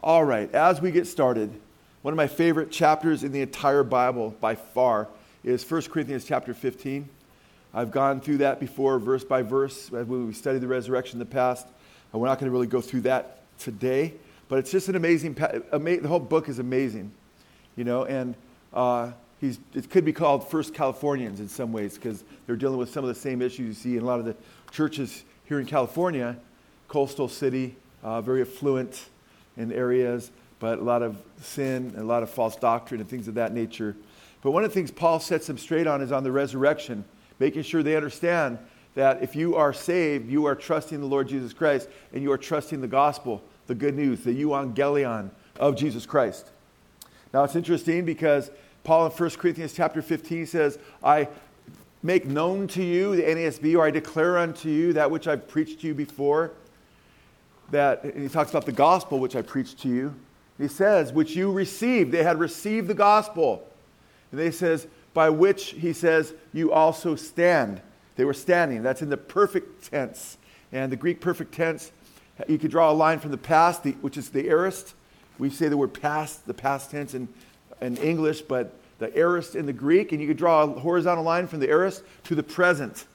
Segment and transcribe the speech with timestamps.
[0.00, 1.50] All right, as we get started,
[2.02, 5.08] one of my favorite chapters in the entire Bible by far
[5.42, 7.08] is 1 Corinthians chapter 15.
[7.74, 11.26] I've gone through that before, verse by verse, when we studied the resurrection in the
[11.26, 11.66] past.
[12.12, 14.14] And we're not going to really go through that today,
[14.48, 17.10] but it's just an amazing, the whole book is amazing,
[17.74, 18.36] you know, and
[18.72, 19.10] uh,
[19.40, 23.02] he's, it could be called First Californians in some ways because they're dealing with some
[23.02, 24.36] of the same issues you see in a lot of the
[24.70, 26.36] churches here in California,
[26.86, 27.74] coastal city,
[28.04, 29.06] uh, very affluent
[29.58, 30.30] in areas,
[30.60, 33.52] but a lot of sin and a lot of false doctrine and things of that
[33.52, 33.94] nature.
[34.40, 37.04] But one of the things Paul sets them straight on is on the resurrection,
[37.38, 38.58] making sure they understand
[38.94, 42.38] that if you are saved, you are trusting the Lord Jesus Christ and you are
[42.38, 46.50] trusting the gospel, the good news, the euangelion of Jesus Christ.
[47.34, 48.50] Now it's interesting because
[48.84, 51.28] Paul in 1 Corinthians chapter 15 says, I
[52.02, 55.80] make known to you, the NASB, or I declare unto you that which I've preached
[55.80, 56.52] to you before.
[57.70, 60.14] That he talks about the gospel which I preached to you.
[60.56, 62.12] He says, which you received.
[62.12, 63.66] They had received the gospel.
[64.32, 67.80] And he says, by which he says, you also stand.
[68.16, 68.82] They were standing.
[68.82, 70.38] That's in the perfect tense.
[70.72, 71.92] And the Greek perfect tense,
[72.46, 74.94] you could draw a line from the past, the, which is the aorist.
[75.38, 77.28] We say the word past, the past tense in,
[77.80, 81.46] in English, but the aorist in the Greek, and you could draw a horizontal line
[81.46, 83.06] from the aorist to the present,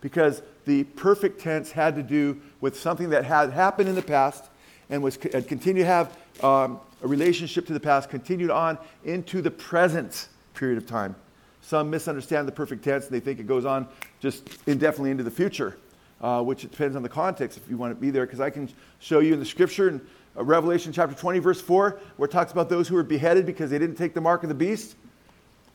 [0.00, 4.44] because the perfect tense had to do with something that had happened in the past
[4.90, 9.42] and was had continued to have um, a relationship to the past, continued on into
[9.42, 11.14] the present period of time.
[11.62, 13.86] Some misunderstand the perfect tense and they think it goes on
[14.20, 15.78] just indefinitely into the future,
[16.20, 18.50] uh, which it depends on the context if you want to be there, because I
[18.50, 18.68] can
[18.98, 20.00] show you in the scripture in
[20.36, 23.70] uh, Revelation chapter 20, verse 4, where it talks about those who were beheaded because
[23.70, 24.96] they didn't take the mark of the beast.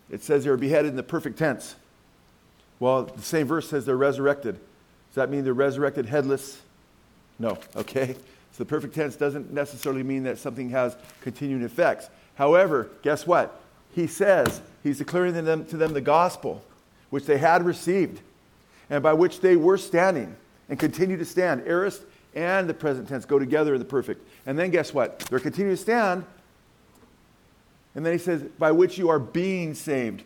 [0.10, 1.76] It says they were beheaded in the perfect tense.
[2.80, 4.60] Well, the same verse says they're resurrected.
[5.18, 6.62] Does that mean they're resurrected headless?
[7.40, 8.14] No, okay?
[8.52, 12.08] So the perfect tense doesn't necessarily mean that something has continuing effects.
[12.36, 13.60] However, guess what?
[13.96, 16.64] He says he's declaring to them, to them the gospel,
[17.10, 18.22] which they had received,
[18.92, 20.36] and by which they were standing
[20.70, 21.64] and continue to stand.
[21.66, 22.04] Aorist
[22.36, 24.24] and the present tense go together in the perfect.
[24.46, 25.18] And then guess what?
[25.18, 26.26] They're continuing to stand
[27.96, 30.22] and then he says, by which you are being saved.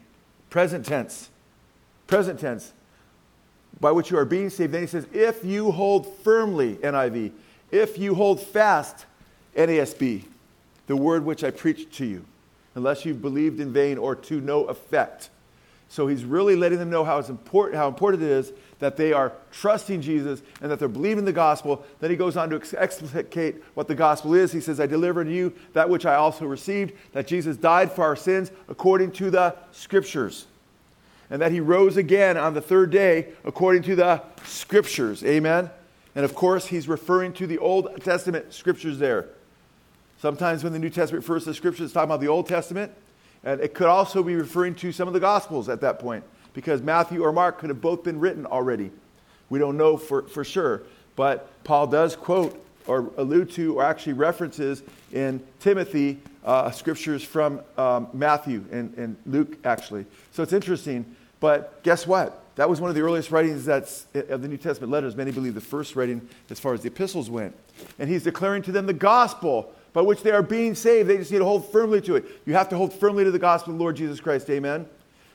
[0.50, 1.30] Present tense.
[2.08, 2.74] Present tense.
[3.80, 4.74] By which you are being saved.
[4.74, 7.32] Then he says, if you hold firmly, NIV,
[7.72, 9.06] if you hold fast,
[9.56, 10.24] NASB,
[10.88, 12.26] the word which I preached to you,
[12.76, 15.30] unless you've believed in vain or to no effect.
[15.90, 19.34] So he's really letting them know how, important, how important it is that they are
[19.52, 21.86] trusting Jesus and that they're believing the gospel.
[22.00, 24.54] Then he goes on to explicate what the gospel is.
[24.54, 28.06] He says, I deliver to you that which I also received, that Jesus died for
[28.06, 30.48] our sins according to the scriptures,
[31.32, 35.24] and that he rose again on the third day according to the scriptures.
[35.24, 35.72] Amen?
[36.14, 39.30] And of course, he's referring to the Old Testament scriptures there.
[40.20, 42.92] Sometimes when the New Testament refers to scriptures, it's talking about the Old Testament.
[43.44, 46.82] And it could also be referring to some of the Gospels at that point because
[46.82, 48.92] Matthew or Mark could have both been written already.
[49.50, 50.84] We don't know for, for sure.
[51.16, 54.84] But Paul does quote or allude to or actually references
[55.14, 60.06] in Timothy uh, scriptures from um, Matthew and, and Luke, actually.
[60.32, 61.16] So it's interesting.
[61.42, 62.38] But guess what?
[62.56, 65.16] That was one of the earliest writings that's, of the New Testament letters.
[65.16, 67.56] Many believe the first writing as far as the epistles went.
[68.00, 71.10] And he's declaring to them the gospel by which they are being saved.
[71.10, 72.26] They just need to hold firmly to it.
[72.46, 74.50] You have to hold firmly to the gospel of the Lord Jesus Christ.
[74.50, 74.86] Amen.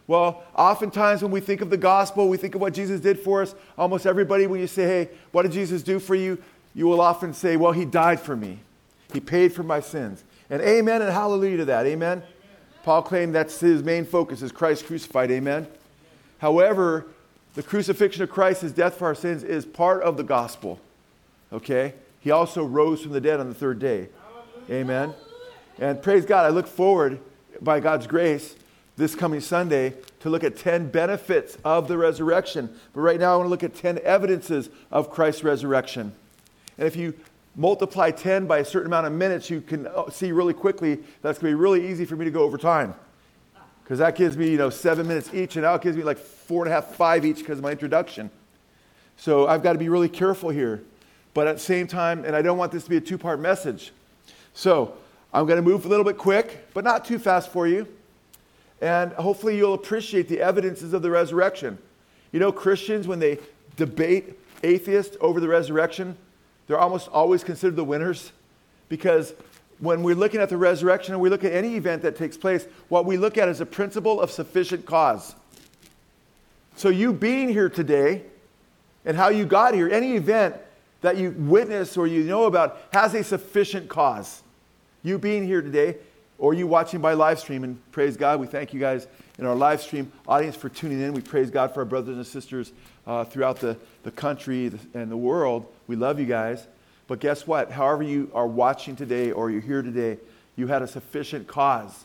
[0.07, 3.43] Well, oftentimes when we think of the gospel, we think of what Jesus did for
[3.43, 3.55] us.
[3.77, 6.39] Almost everybody, when you say, hey, what did Jesus do for you?
[6.75, 8.61] You will often say, well, he died for me.
[9.13, 10.23] He paid for my sins.
[10.49, 11.87] And amen and hallelujah to that.
[11.87, 12.19] Amen.
[12.19, 12.29] amen.
[12.85, 15.33] Paul claimed that's his main focus is Christ crucified.
[15.33, 15.67] Amen.
[16.39, 17.07] However,
[17.55, 20.81] the crucifixion of Christ, his death for our sins, is part of the gospel.
[21.53, 21.95] Okay?
[22.21, 24.09] He also rose from the dead on the third day.
[24.71, 25.15] Amen.
[25.79, 27.21] And praise God, I look forward,
[27.61, 28.57] by God's grace,
[28.97, 32.75] this coming Sunday to look at 10 benefits of the resurrection.
[32.95, 36.13] But right now, I want to look at 10 evidences of Christ's resurrection.
[36.79, 37.15] And if you
[37.55, 41.39] multiply 10 by a certain amount of minutes, you can uh, see really quickly that's
[41.39, 42.95] going to be really easy for me to go over time.
[43.87, 46.19] Because that gives me, you know, seven minutes each, and now it gives me like
[46.19, 48.31] four and a half, five each because of my introduction.
[49.17, 50.83] So I've got to be really careful here.
[51.35, 53.39] But at the same time, and I don't want this to be a two part
[53.39, 53.93] message.
[54.55, 54.97] So
[55.33, 57.87] I'm going to move a little bit quick, but not too fast for you.
[58.81, 61.79] And hopefully you'll appreciate the evidences of the resurrection.
[62.33, 63.39] You know, Christians, when they
[63.77, 66.17] debate atheists over the resurrection,
[66.67, 68.33] they're almost always considered the winners
[68.89, 69.33] because
[69.79, 72.67] when we're looking at the resurrection and we look at any event that takes place,
[72.89, 75.35] what we look at is a principle of sufficient cause.
[76.77, 78.23] So, you being here today
[79.05, 80.57] and how you got here, any event
[81.01, 84.43] that you witness or you know about has a sufficient cause.
[85.03, 85.97] You being here today,
[86.39, 89.07] or you watching by live stream, and praise God, we thank you guys
[89.39, 91.13] in our live stream audience for tuning in.
[91.13, 92.73] We praise God for our brothers and sisters
[93.07, 95.67] uh, throughout the, the country and the world.
[95.87, 96.67] We love you guys.
[97.09, 97.71] But guess what?
[97.71, 100.19] However, you are watching today or you're here today,
[100.57, 102.05] you had a sufficient cause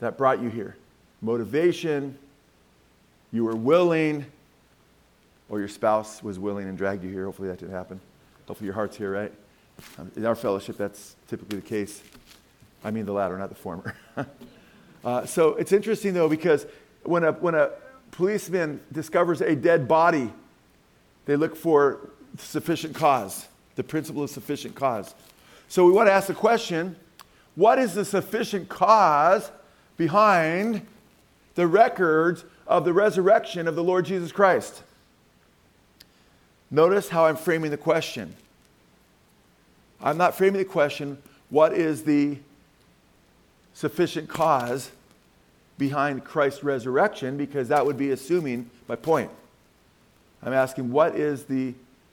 [0.00, 0.76] that brought you here.
[1.22, 2.18] Motivation,
[3.32, 4.24] you were willing,
[5.48, 7.26] or your spouse was willing and dragged you here.
[7.26, 8.00] Hopefully that didn't happen.
[8.46, 9.32] Hopefully your heart's here, right?
[9.98, 12.02] Um, in our fellowship, that's typically the case.
[12.82, 13.94] I mean the latter, not the former.
[15.04, 16.66] uh, so it's interesting, though, because
[17.02, 17.70] when a, when a
[18.10, 20.32] policeman discovers a dead body,
[21.26, 23.46] they look for sufficient cause,
[23.80, 25.14] the principle of sufficient cause.
[25.68, 26.96] So we want to ask the question
[27.54, 29.50] what is the sufficient cause
[29.96, 30.86] behind
[31.54, 34.82] the records of the resurrection of the Lord Jesus Christ?
[36.70, 38.34] Notice how I'm framing the question.
[40.02, 41.16] I'm not framing the question,
[41.48, 42.36] what is the
[43.72, 44.90] sufficient cause
[45.78, 47.38] behind Christ's resurrection?
[47.38, 49.30] Because that would be assuming my point.
[50.42, 51.72] I'm asking, what is the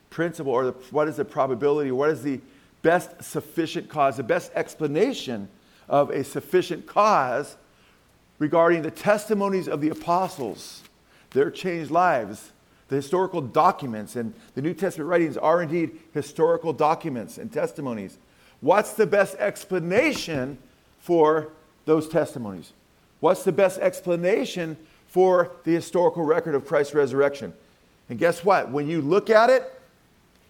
[0.10, 2.40] principle or the, what is the probability, what is the
[2.82, 5.50] best sufficient cause, the best explanation
[5.90, 7.58] of a sufficient cause
[8.40, 10.84] regarding the testimonies of the apostles,
[11.32, 12.52] their changed lives,
[12.88, 18.18] the historical documents, and the New Testament writings are indeed historical documents and testimonies.
[18.62, 20.58] What's the best explanation
[21.00, 21.50] for
[21.86, 22.72] those testimonies?
[23.20, 24.78] What's the best explanation
[25.08, 27.54] for the historical record of Christ's resurrection?
[28.10, 28.72] And guess what?
[28.72, 29.77] When you look at it,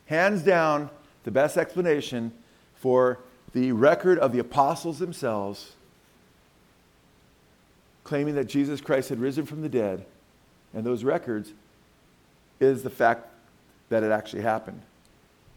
[0.07, 0.89] hands down,
[1.24, 2.31] the best explanation
[2.75, 3.19] for
[3.54, 5.74] the record of the apostles themselves
[8.04, 10.06] claiming that Jesus Christ had risen from the dead
[10.74, 11.51] and those records
[12.59, 13.27] is the fact
[13.89, 14.81] that it actually happened.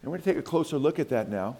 [0.01, 1.57] And we're going to take a closer look at that now.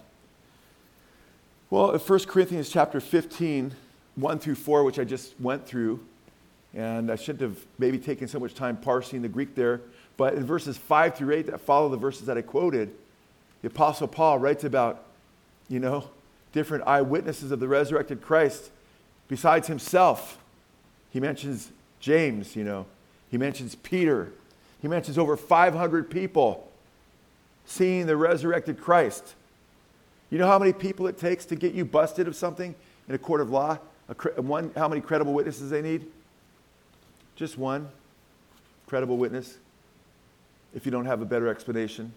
[1.70, 3.74] Well, 1 Corinthians chapter 15,
[4.16, 6.02] 1 through 4, which I just went through,
[6.74, 9.80] and I shouldn't have maybe taken so much time parsing the Greek there,
[10.22, 12.92] but in verses 5 through 8 that follow the verses that I quoted,
[13.64, 15.04] the Apostle Paul writes about,
[15.68, 16.12] you know,
[16.54, 18.70] different eyewitnesses of the resurrected Christ
[19.28, 20.38] besides himself.
[21.10, 22.86] He mentions James, you know,
[23.32, 24.32] he mentions Peter,
[24.80, 26.72] he mentions over 500 people
[27.66, 29.34] seeing the resurrected Christ.
[30.30, 32.76] You know how many people it takes to get you busted of something
[33.10, 33.80] in a court of law?
[34.08, 36.06] A, one, how many credible witnesses they need?
[37.36, 37.90] Just one
[38.86, 39.58] credible witness
[40.74, 42.14] if you don't have a better explanation.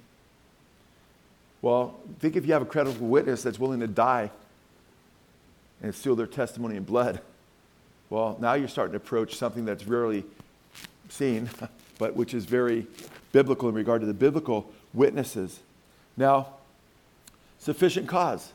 [1.62, 4.30] Well, think if you have a credible witness that's willing to die
[5.82, 7.20] and seal their testimony in blood.
[8.10, 10.24] Well, now you're starting to approach something that's rarely
[11.08, 11.50] seen,
[11.98, 12.86] but which is very
[13.32, 15.60] biblical in regard to the biblical witnesses.
[16.16, 16.48] Now,
[17.58, 18.52] sufficient cause.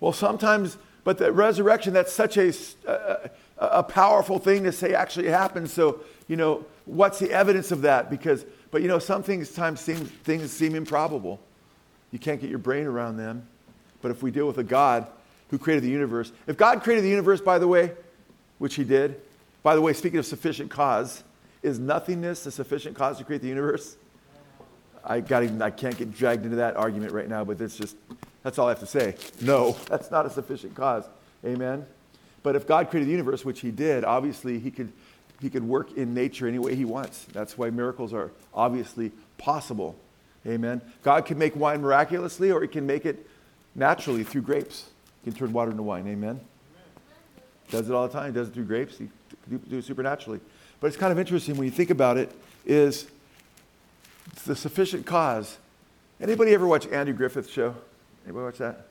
[0.00, 2.52] Well, sometimes, but the resurrection, that's such a,
[2.86, 5.70] a, a powerful thing to say actually happened.
[5.70, 8.10] So, you know, what's the evidence of that?
[8.10, 11.40] Because, but you know, some things, times seem, things seem improbable.
[12.10, 13.46] You can't get your brain around them.
[14.02, 15.06] But if we deal with a God
[15.48, 17.92] who created the universe, if God created the universe, by the way,
[18.58, 19.20] which he did,
[19.62, 21.24] by the way, speaking of sufficient cause,
[21.62, 23.96] is nothingness a sufficient cause to create the universe?
[25.04, 27.96] I, got I can't get dragged into that argument right now, but it's just,
[28.42, 29.14] that's all I have to say.
[29.40, 31.04] No, that's not a sufficient cause.
[31.44, 31.86] Amen?
[32.42, 34.92] But if God created the universe, which he did, obviously he could,
[35.40, 37.26] he could work in nature any way he wants.
[37.32, 39.96] That's why miracles are obviously possible.
[40.46, 40.80] Amen.
[41.02, 43.28] God can make wine miraculously, or He can make it
[43.74, 44.86] naturally through grapes.
[45.24, 46.06] He can turn water into wine.
[46.06, 46.40] Amen.
[47.68, 48.32] Does it all the time.
[48.32, 48.96] He does it through grapes.
[48.96, 49.08] He
[49.48, 50.40] do it supernaturally.
[50.80, 52.30] But it's kind of interesting when you think about it.
[52.64, 53.06] Is
[54.44, 55.58] the sufficient cause?
[56.20, 57.74] Anybody ever watch Andy Griffith's show?
[58.24, 58.86] Anybody watch that?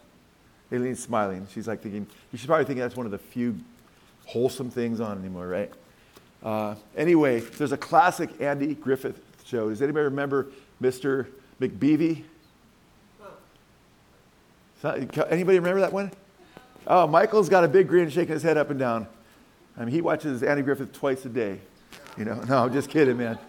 [0.72, 1.48] Aileen's smiling.
[1.54, 2.08] She's like thinking.
[2.32, 3.56] She's probably thinking that's one of the few
[4.25, 5.72] wholesome things on anymore, right?
[6.44, 9.70] Uh, anyway, there's a classic Andy Griffith show.
[9.70, 10.48] Does anybody remember
[10.82, 11.27] Mr.
[11.60, 12.24] McBeevee?
[14.84, 16.12] Anybody remember that one?
[16.86, 19.08] Oh, Michael's got a big grin shaking his head up and down.
[19.77, 21.60] I mean, he watches Andy Griffith twice a day.
[22.18, 23.39] You know, no, I'm just kidding, man.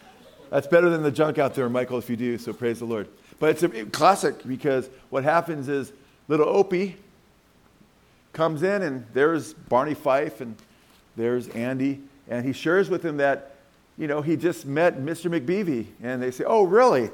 [0.50, 3.08] That's better than the junk out there, Michael, if you do, so praise the Lord.
[3.38, 5.92] But it's a classic because what happens is
[6.28, 6.96] little Opie
[8.32, 10.56] comes in and there's Barney Fife and
[11.16, 13.56] there's Andy, and he shares with him that,
[13.96, 15.30] you know, he just met Mr.
[15.30, 15.86] McBeevee.
[16.02, 17.10] And they say, oh, really?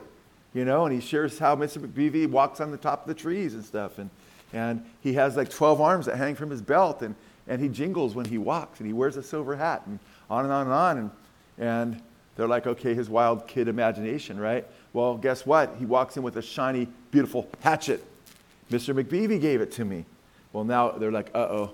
[0.55, 1.79] you know, and he shares how Mr.
[1.79, 3.99] McBeevee walks on the top of the trees and stuff.
[3.99, 4.11] And,
[4.53, 7.15] and he has like 12 arms that hang from his belt, and,
[7.49, 10.53] and he jingles when he walks, and he wears a silver hat, and on and
[10.53, 10.99] on and on.
[10.99, 11.11] And,
[11.59, 12.03] and
[12.37, 14.67] they're like, okay, his wild kid imagination, right?
[14.93, 15.75] Well, guess what?
[15.79, 18.05] He walks in with a shiny, beautiful hatchet.
[18.71, 18.95] Mr.
[18.95, 20.05] McBeevee gave it to me.
[20.53, 21.71] Well, now they're like, uh oh.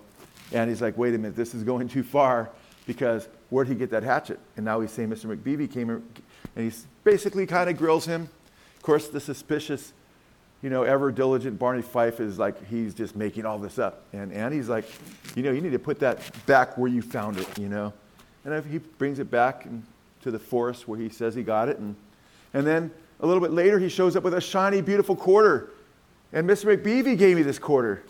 [0.52, 2.48] And he's like, wait a minute, this is going too far
[2.88, 4.40] because where'd he get that hatchet?
[4.56, 5.26] And now he's saying Mr.
[5.26, 6.02] McBeebe came and
[6.56, 6.72] he
[7.04, 8.30] basically kind of grills him.
[8.76, 9.92] Of course, the suspicious,
[10.62, 14.04] you know, ever diligent Barney Fife is like, he's just making all this up.
[14.14, 14.86] And Andy's like,
[15.36, 17.92] you know, you need to put that back where you found it, you know.
[18.46, 19.68] And he brings it back
[20.22, 21.78] to the forest where he says he got it.
[21.78, 21.94] And,
[22.54, 22.90] and then
[23.20, 25.68] a little bit later, he shows up with a shiny, beautiful quarter.
[26.32, 26.74] And Mr.
[26.74, 28.02] McBeebe gave me this quarter.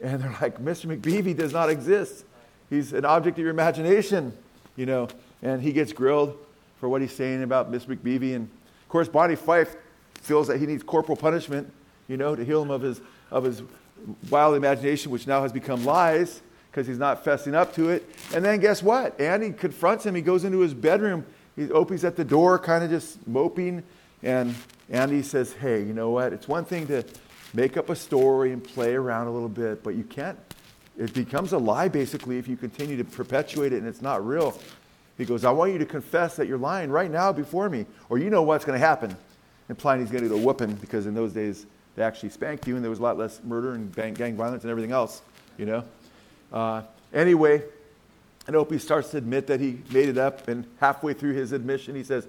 [0.00, 0.86] And they're like, Mr.
[0.86, 2.24] McBeebe does not exist.
[2.70, 4.36] He's an object of your imagination,
[4.76, 5.08] you know.
[5.42, 6.36] And he gets grilled
[6.80, 8.34] for what he's saying about Miss McBeebe.
[8.34, 8.44] And
[8.82, 9.76] of course, Barney Fife
[10.14, 11.70] feels that he needs corporal punishment,
[12.08, 13.62] you know, to heal him of his, of his
[14.30, 16.40] wild imagination, which now has become lies
[16.70, 18.04] because he's not fessing up to it.
[18.34, 19.20] And then guess what?
[19.20, 20.14] Andy confronts him.
[20.14, 21.24] He goes into his bedroom.
[21.54, 23.84] He opens at the door, kind of just moping.
[24.22, 24.54] And
[24.90, 26.32] Andy says, Hey, you know what?
[26.32, 27.04] It's one thing to
[27.52, 30.38] make up a story and play around a little bit, but you can't.
[30.96, 34.58] It becomes a lie basically if you continue to perpetuate it and it's not real.
[35.18, 38.18] He goes, I want you to confess that you're lying right now before me, or
[38.18, 39.16] you know what's going to happen.
[39.68, 42.74] Implying he's going to get a whooping because in those days they actually spanked you
[42.74, 45.22] and there was a lot less murder and gang violence and everything else,
[45.56, 45.84] you know.
[46.52, 46.82] Uh,
[47.12, 47.62] anyway,
[48.46, 51.94] and Opie starts to admit that he made it up, and halfway through his admission,
[51.94, 52.28] he says,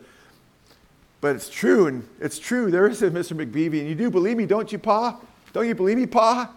[1.21, 2.69] but it's true, and it's true.
[2.69, 3.35] There is a Mr.
[3.35, 5.19] McBeebe, and you do believe me, don't you, Pa?
[5.53, 6.53] Don't you believe me, Pa?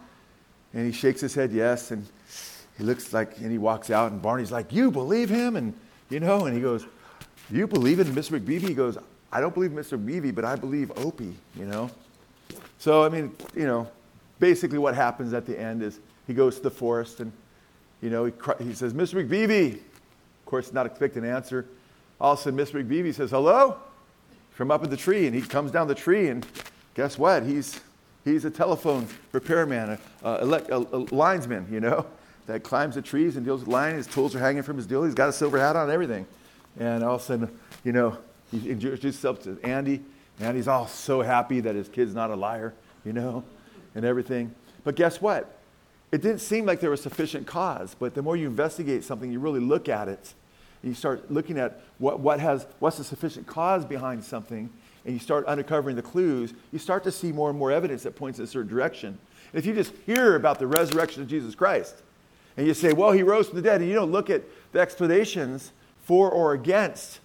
[0.74, 1.90] And he shakes his head, yes.
[1.90, 2.06] And
[2.76, 5.56] he looks like, and he walks out, and Barney's like, You believe him?
[5.56, 5.74] And,
[6.10, 6.86] you know, and he goes,
[7.50, 8.38] You believe in Mr.
[8.38, 8.68] McBeebe?
[8.68, 8.98] He goes,
[9.32, 10.02] I don't believe Mr.
[10.02, 11.90] McBeebe, but I believe Opie, you know?
[12.78, 13.88] So, I mean, you know,
[14.38, 17.32] basically what happens at the end is he goes to the forest and,
[18.00, 19.26] you know, he, he says, Mr.
[19.26, 19.74] McBeebe.
[19.74, 21.66] Of course, not expecting an answer.
[22.18, 22.82] All of a sudden, Mr.
[22.82, 23.76] McBeebe says, Hello?
[24.58, 26.44] from up in the tree, and he comes down the tree, and
[26.94, 27.44] guess what?
[27.44, 27.78] He's,
[28.32, 32.06] he's a telephone repairman, a, a, a, linesman, you know,
[32.46, 33.94] that climbs the trees and deals with line.
[33.94, 35.04] His tools are hanging from his deal.
[35.04, 36.26] He's got a silver hat on and everything.
[36.78, 38.16] And all of a sudden, you know,
[38.50, 40.00] he introduces himself to Andy.
[40.40, 43.44] Andy's all so happy that his kid's not a liar, you know,
[43.94, 44.54] and everything.
[44.84, 45.58] But guess what?
[46.10, 49.40] It didn't seem like there was sufficient cause, but the more you investigate something, you
[49.40, 50.32] really look at it,
[50.82, 54.70] and you start looking at what, what has, what's the sufficient cause behind something,
[55.04, 58.16] and you start uncovering the clues, you start to see more and more evidence that
[58.16, 59.18] points in a certain direction.
[59.52, 62.02] If you just hear about the resurrection of Jesus Christ,
[62.56, 64.80] and you say, well, he rose from the dead, and you don't look at the
[64.80, 65.72] explanations
[66.04, 67.20] for or against,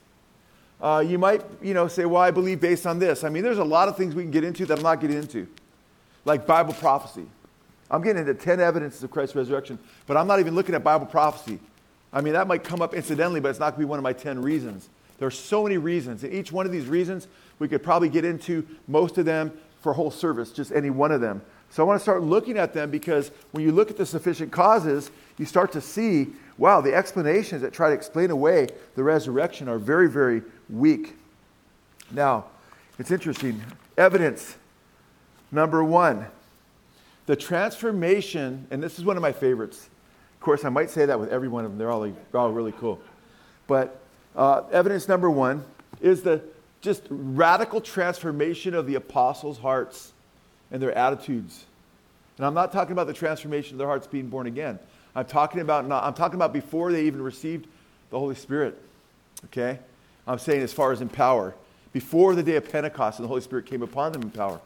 [0.81, 3.23] uh, you might you know, say, well, I believe based on this.
[3.23, 5.17] I mean, there's a lot of things we can get into that I'm not getting
[5.17, 5.47] into,
[6.25, 7.25] like Bible prophecy.
[7.89, 11.05] I'm getting into 10 evidences of Christ's resurrection, but I'm not even looking at Bible
[11.05, 11.59] prophecy.
[12.11, 14.03] I mean, that might come up incidentally, but it's not going to be one of
[14.03, 14.89] my 10 reasons.
[15.17, 16.23] There are so many reasons.
[16.23, 17.27] And each one of these reasons,
[17.59, 21.11] we could probably get into most of them for a whole service, just any one
[21.11, 21.41] of them.
[21.69, 24.51] So I want to start looking at them because when you look at the sufficient
[24.51, 29.67] causes, you start to see wow, the explanations that try to explain away the resurrection
[29.67, 31.15] are very, very weak.
[32.11, 32.45] Now,
[32.99, 33.61] it's interesting.
[33.97, 34.55] Evidence
[35.51, 36.27] number one
[37.25, 39.89] the transformation, and this is one of my favorites
[40.35, 41.77] Of course, I might say that with every one of them.
[41.77, 42.99] They're all, all really cool.
[43.65, 44.01] But
[44.35, 45.63] uh, evidence number one
[46.01, 46.41] is the
[46.83, 50.13] just radical transformation of the apostles' hearts
[50.69, 51.65] and their attitudes.
[52.37, 54.77] And I'm not talking about the transformation of their hearts being born again.
[55.15, 57.67] I'm talking about not, I'm talking about before they even received
[58.11, 58.79] the Holy Spirit.
[59.45, 59.79] Okay?
[60.27, 61.55] I'm saying as far as in power.
[61.93, 64.59] Before the day of Pentecost and the Holy Spirit came upon them in power.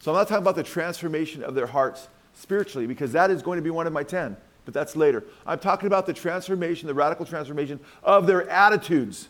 [0.00, 3.56] So I'm not talking about the transformation of their hearts spiritually, because that is going
[3.56, 5.24] to be one of my ten but that's later.
[5.46, 9.28] I'm talking about the transformation, the radical transformation of their attitudes.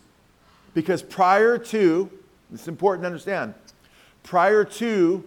[0.75, 2.11] Because prior to,
[2.52, 3.54] it's important to understand,
[4.23, 5.25] prior to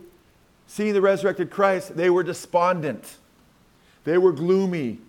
[0.68, 3.18] seeing the resurrected Christ, they were despondent.
[4.04, 5.00] They were gloomy.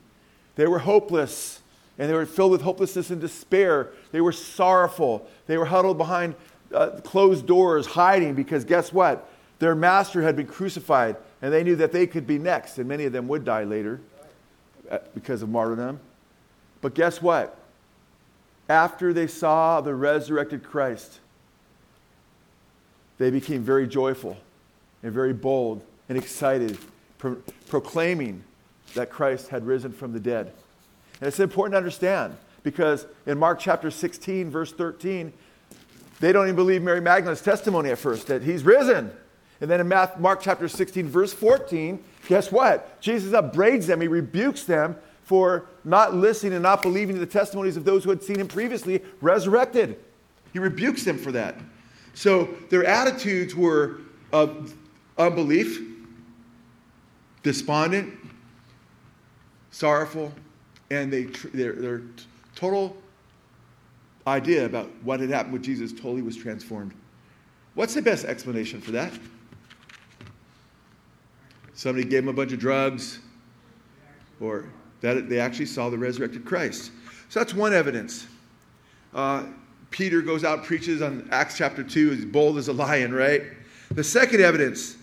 [0.55, 1.61] They were hopeless.
[1.99, 3.91] And they were filled with hopelessness and despair.
[4.13, 5.27] They were sorrowful.
[5.47, 6.35] They were huddled behind
[6.75, 9.31] uh, closed doors, hiding because guess what?
[9.59, 13.05] Their master had been crucified, and they knew that they could be next, and many
[13.05, 14.01] of them would die later.
[14.91, 15.99] Uh, because of martyrdom.
[16.81, 17.59] But guess what?
[18.69, 21.19] After they saw the resurrected Christ,
[23.19, 24.37] they became very joyful
[25.03, 26.79] and very bold and excited,
[27.19, 27.37] pro-
[27.69, 28.43] proclaiming
[28.95, 30.53] that Christ had risen from the dead.
[31.21, 35.33] And it's important to understand because in Mark chapter 16, verse 13,
[36.21, 39.11] they don't even believe Mary Magdalene's testimony at first that he's risen.
[39.61, 43.01] And then in Mark chapter 16, verse 14, guess what?
[43.01, 47.85] Jesus upbraids them, he rebukes them for not listening and not believing the testimonies of
[47.85, 49.99] those who had seen him previously resurrected.
[50.53, 51.57] He rebukes them for that.
[52.17, 53.99] So their attitudes were
[54.33, 54.75] of
[55.19, 55.83] unbelief,
[57.43, 58.15] despondent,
[59.71, 60.33] sorrowful,
[60.91, 62.03] and they, their, their
[62.55, 62.97] total
[64.27, 66.95] idea about what had happened with Jesus totally was transformed.
[67.75, 69.13] What's the best explanation for that?
[71.75, 73.19] Somebody gave them a bunch of drugs,
[74.41, 74.65] or
[75.03, 76.93] that they actually saw the resurrected Christ.
[77.29, 78.27] So that's one evidence.
[79.13, 79.45] Uh,
[79.97, 83.45] Peter goes out, preaches on Acts chapter 2, he's bold as a lion, right?
[83.93, 84.97] The second evidence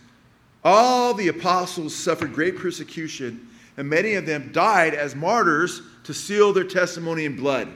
[0.64, 6.54] all the apostles suffered great persecution, and many of them died as martyrs to seal
[6.54, 7.70] their testimony in blood.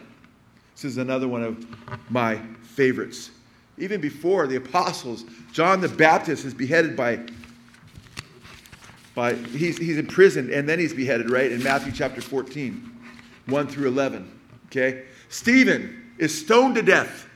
[0.76, 1.66] This is another one of
[2.12, 3.32] my favorites.
[3.80, 7.20] Even before the apostles, John the Baptist is beheaded by,
[9.16, 11.52] by he's, he's imprisoned and then he's beheaded, right?
[11.52, 12.92] In Matthew chapter 14,
[13.48, 14.32] 1 through 11.
[14.68, 15.04] Okay?
[15.30, 17.28] Stephen is stoned to death,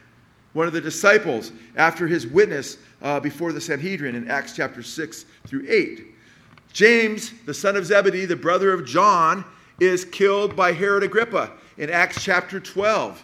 [0.54, 5.26] one of the disciples, after his witness uh, before the Sanhedrin in Acts chapter 6
[5.48, 6.06] through 8.
[6.74, 9.44] James, the son of Zebedee, the brother of John,
[9.80, 13.24] is killed by Herod Agrippa in Acts chapter 12.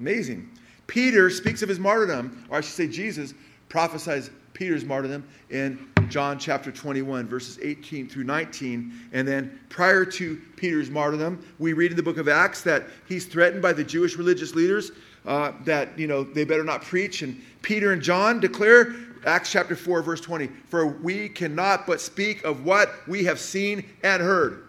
[0.00, 0.48] Amazing.
[0.86, 3.32] Peter speaks of his martyrdom, or I should say, Jesus
[3.68, 8.92] prophesies Peter's martyrdom in John chapter 21, verses 18 through 19.
[9.12, 13.26] And then prior to Peter's martyrdom, we read in the book of Acts that he's
[13.26, 14.92] threatened by the Jewish religious leaders
[15.26, 17.22] uh, that, you know, they better not preach.
[17.22, 18.94] And Peter and John declare,
[19.26, 23.84] Acts chapter 4, verse 20, for we cannot but speak of what we have seen
[24.02, 24.64] and heard.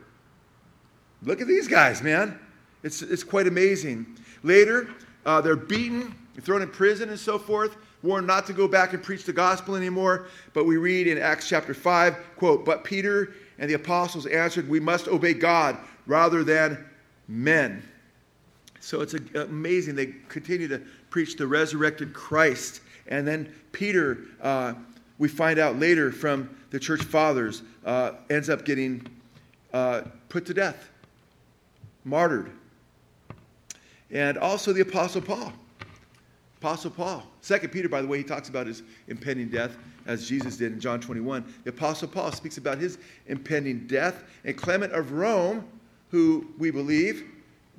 [1.23, 2.39] Look at these guys, man.
[2.83, 4.05] It's, it's quite amazing.
[4.43, 4.89] Later,
[5.25, 9.03] uh, they're beaten, thrown in prison, and so forth warned not to go back and
[9.03, 10.27] preach the gospel anymore.
[10.53, 14.79] But we read in Acts chapter 5, quote, But Peter and the apostles answered, We
[14.79, 16.85] must obey God rather than
[17.27, 17.83] men.
[18.79, 19.95] So it's amazing.
[19.95, 22.81] They continue to preach the resurrected Christ.
[23.07, 24.73] And then Peter, uh,
[25.17, 29.05] we find out later from the church fathers, uh, ends up getting
[29.73, 30.89] uh, put to death,
[32.03, 32.51] martyred.
[34.11, 35.51] And also the Apostle Paul.
[36.57, 37.23] Apostle Paul.
[37.45, 39.77] Second Peter, by the way, he talks about his impending death
[40.07, 41.45] as Jesus did in John 21.
[41.63, 44.23] The Apostle Paul speaks about his impending death.
[44.45, 45.63] And Clement of Rome,
[46.09, 47.23] who we believe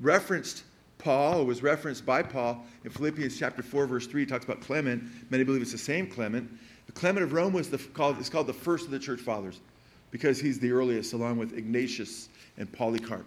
[0.00, 0.62] referenced
[0.98, 4.60] Paul, or was referenced by Paul in Philippians chapter 4, verse 3, he talks about
[4.60, 5.02] Clement.
[5.32, 6.48] Many believe it's the same Clement.
[6.86, 9.58] The Clement of Rome was the, called, is called the first of the church fathers
[10.12, 13.26] because he's the earliest, along with Ignatius and Polycarp.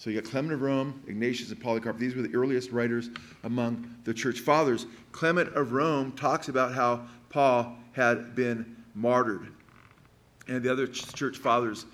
[0.00, 1.98] So you got Clement of Rome, Ignatius, and Polycarp.
[1.98, 3.10] These were the earliest writers
[3.44, 4.86] among the church fathers.
[5.12, 9.48] Clement of Rome talks about how Paul had been martyred.
[10.48, 11.84] And the other church fathers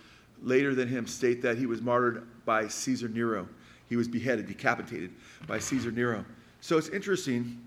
[0.40, 3.48] later than him state that he was martyred by Caesar Nero.
[3.88, 5.10] He was beheaded, decapitated
[5.48, 6.24] by Caesar Nero.
[6.60, 7.60] So it's interesting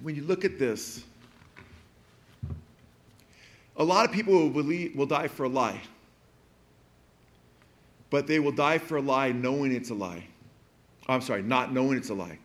[0.00, 1.04] when you look at this.
[3.76, 5.80] A lot of people will, believe, will die for a lie
[8.12, 10.22] but they will die for a lie knowing it's a lie.
[11.08, 12.38] I'm sorry, not knowing it's a lie.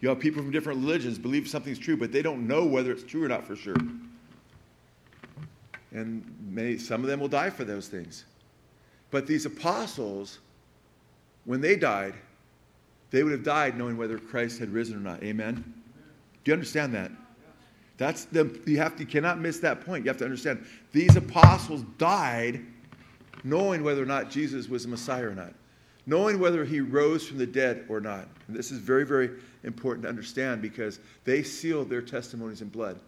[0.00, 3.04] You have people from different religions believe something's true, but they don't know whether it's
[3.04, 3.76] true or not for sure.
[5.92, 8.24] And many, some of them will die for those things.
[9.10, 10.38] But these apostles,
[11.44, 12.14] when they died,
[13.10, 15.22] they would have died knowing whether Christ had risen or not.
[15.22, 15.54] Amen?
[16.44, 17.12] Do you understand that?
[17.98, 20.06] That's the you have to, you cannot miss that point.
[20.06, 22.64] You have to understand these apostles died
[23.44, 25.52] knowing whether or not Jesus was the Messiah or not,
[26.06, 28.26] knowing whether he rose from the dead or not.
[28.48, 29.30] And this is very, very
[29.62, 32.98] important to understand because they sealed their testimonies in blood.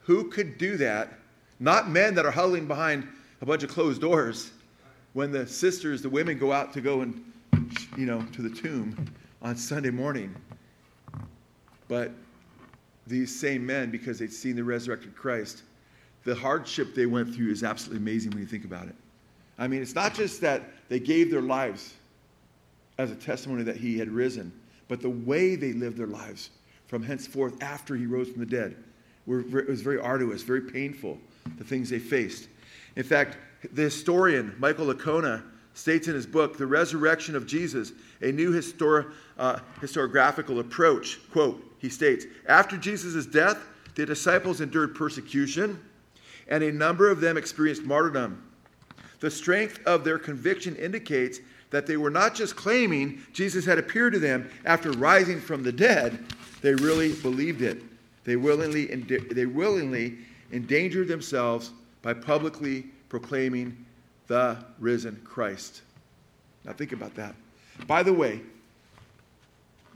[0.00, 1.12] Who could do that?
[1.60, 3.06] Not men that are huddling behind
[3.42, 4.50] a bunch of closed doors
[5.12, 7.22] when the sisters, the women go out to go and,
[7.96, 8.96] you know, to the tomb
[9.42, 10.34] on Sunday morning.
[11.88, 12.12] But
[13.06, 15.64] these same men, because they'd seen the resurrected Christ,
[16.24, 18.94] the hardship they went through is absolutely amazing when you think about it.
[19.60, 21.94] I mean, it's not just that they gave their lives
[22.98, 24.52] as a testimony that he had risen,
[24.88, 26.50] but the way they lived their lives
[26.86, 28.74] from henceforth after he rose from the dead
[29.26, 31.18] were, was very arduous, very painful,
[31.58, 32.48] the things they faced.
[32.96, 33.36] In fact,
[33.74, 35.42] the historian Michael Licona
[35.74, 37.92] states in his book, The Resurrection of Jesus,
[38.22, 41.18] a new histori- uh, historiographical approach.
[41.30, 43.58] Quote, he states, After Jesus' death,
[43.94, 45.78] the disciples endured persecution,
[46.48, 48.49] and a number of them experienced martyrdom.
[49.20, 54.14] The strength of their conviction indicates that they were not just claiming Jesus had appeared
[54.14, 56.18] to them after rising from the dead,
[56.62, 57.82] they really believed it.
[58.24, 60.18] They willingly, they willingly
[60.52, 61.70] endangered themselves
[62.02, 63.84] by publicly proclaiming
[64.26, 65.82] the risen Christ.
[66.64, 67.34] Now, think about that.
[67.86, 68.40] By the way,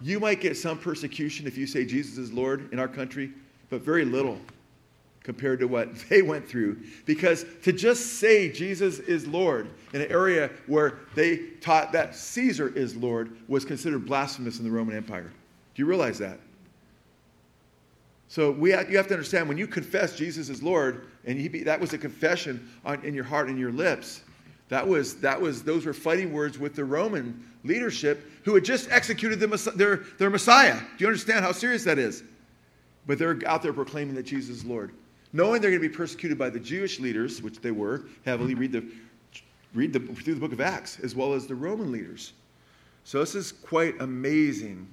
[0.02, 3.32] you might get some persecution if you say Jesus is Lord in our country,
[3.70, 4.38] but very little
[5.24, 6.78] compared to what they went through.
[7.04, 12.68] Because to just say Jesus is Lord in an area where they taught that Caesar
[12.68, 15.32] is Lord was considered blasphemous in the Roman Empire.
[15.74, 16.38] Do you realize that?
[18.28, 21.48] So we have, you have to understand when you confess Jesus is Lord, and he,
[21.62, 24.22] that was a confession on, in your heart and your lips.
[24.70, 28.90] That was, that was, those were fighting words with the Roman leadership who had just
[28.90, 30.78] executed the, their, their Messiah.
[30.78, 32.24] Do you understand how serious that is?
[33.06, 34.92] But they're out there proclaiming that Jesus is Lord.
[35.34, 38.70] Knowing they're going to be persecuted by the Jewish leaders, which they were heavily, read,
[38.70, 38.84] the,
[39.74, 42.34] read the, through the book of Acts, as well as the Roman leaders.
[43.02, 44.86] So this is quite amazing.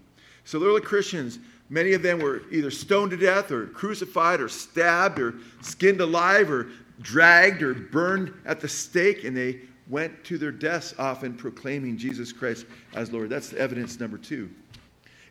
[0.43, 1.37] So the early Christians,
[1.69, 6.49] many of them were either stoned to death or crucified or stabbed or skinned alive
[6.49, 6.69] or
[7.01, 12.33] dragged or burned at the stake, and they went to their deaths often proclaiming Jesus
[12.33, 13.29] Christ as Lord.
[13.29, 14.49] That's evidence number two.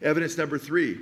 [0.02, 1.00] Evidence number three,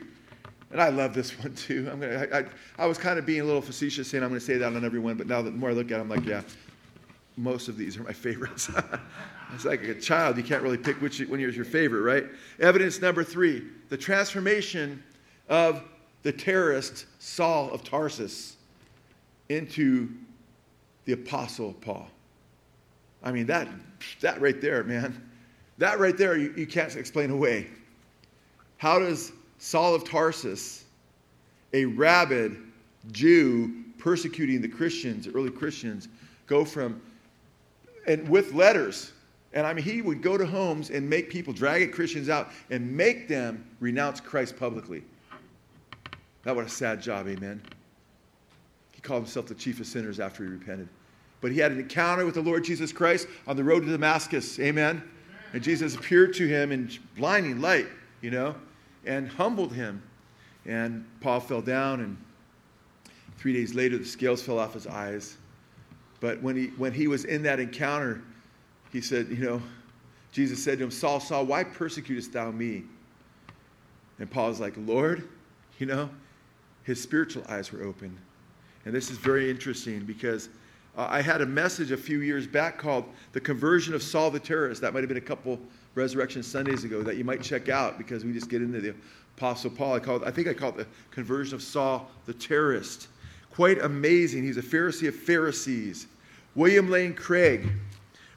[0.70, 1.88] and I love this one too.
[1.90, 2.44] I'm gonna, I, I,
[2.78, 4.84] I was kind of being a little facetious saying I'm going to say that on
[4.84, 6.42] every one, but now that the more I look at it, I'm like, yeah,
[7.36, 8.70] most of these are my favorites.
[9.54, 12.24] it's like a child, you can't really pick which one is your favorite, right?
[12.60, 15.02] Evidence number three the transformation
[15.48, 15.82] of
[16.22, 18.56] the terrorist Saul of Tarsus
[19.48, 20.10] into
[21.06, 22.06] the Apostle Paul.
[23.22, 23.66] I mean, that,
[24.20, 25.30] that right there, man,
[25.78, 27.68] that right there, you, you can't explain away.
[28.76, 30.84] How does Saul of Tarsus,
[31.72, 32.56] a rabid
[33.12, 36.08] Jew persecuting the Christians, early Christians,
[36.46, 37.00] go from,
[38.06, 39.12] and with letters,
[39.52, 42.96] and I mean, he would go to homes and make people, drag Christians out, and
[42.96, 45.02] make them renounce Christ publicly.
[46.44, 47.60] That was a sad job, amen.
[48.92, 50.88] He called himself the chief of sinners after he repented.
[51.40, 54.58] But he had an encounter with the Lord Jesus Christ on the road to Damascus.
[54.58, 55.02] Amen.
[55.52, 57.86] And Jesus appeared to him in blinding light,
[58.20, 58.54] you know,
[59.04, 60.02] and humbled him.
[60.66, 62.16] And Paul fell down, and
[63.36, 65.38] three days later, the scales fell off his eyes.
[66.20, 68.22] But when he, when he was in that encounter,
[68.92, 69.62] he said, You know,
[70.32, 72.84] Jesus said to him, Saul, Saul, why persecutest thou me?
[74.18, 75.28] And Paul was like, Lord,
[75.78, 76.10] you know,
[76.82, 78.16] his spiritual eyes were open.
[78.84, 80.48] And this is very interesting because
[80.96, 84.40] uh, I had a message a few years back called The Conversion of Saul the
[84.40, 84.80] Terrorist.
[84.80, 85.60] That might have been a couple
[85.98, 88.94] Resurrection Sundays ago that you might check out because we just get into the
[89.36, 89.94] Apostle Paul.
[89.94, 93.08] I, called, I think I called it The Conversion of Saul the Terrorist.
[93.50, 94.44] Quite amazing.
[94.44, 96.06] He's a Pharisee of Pharisees.
[96.54, 97.68] William Lane Craig.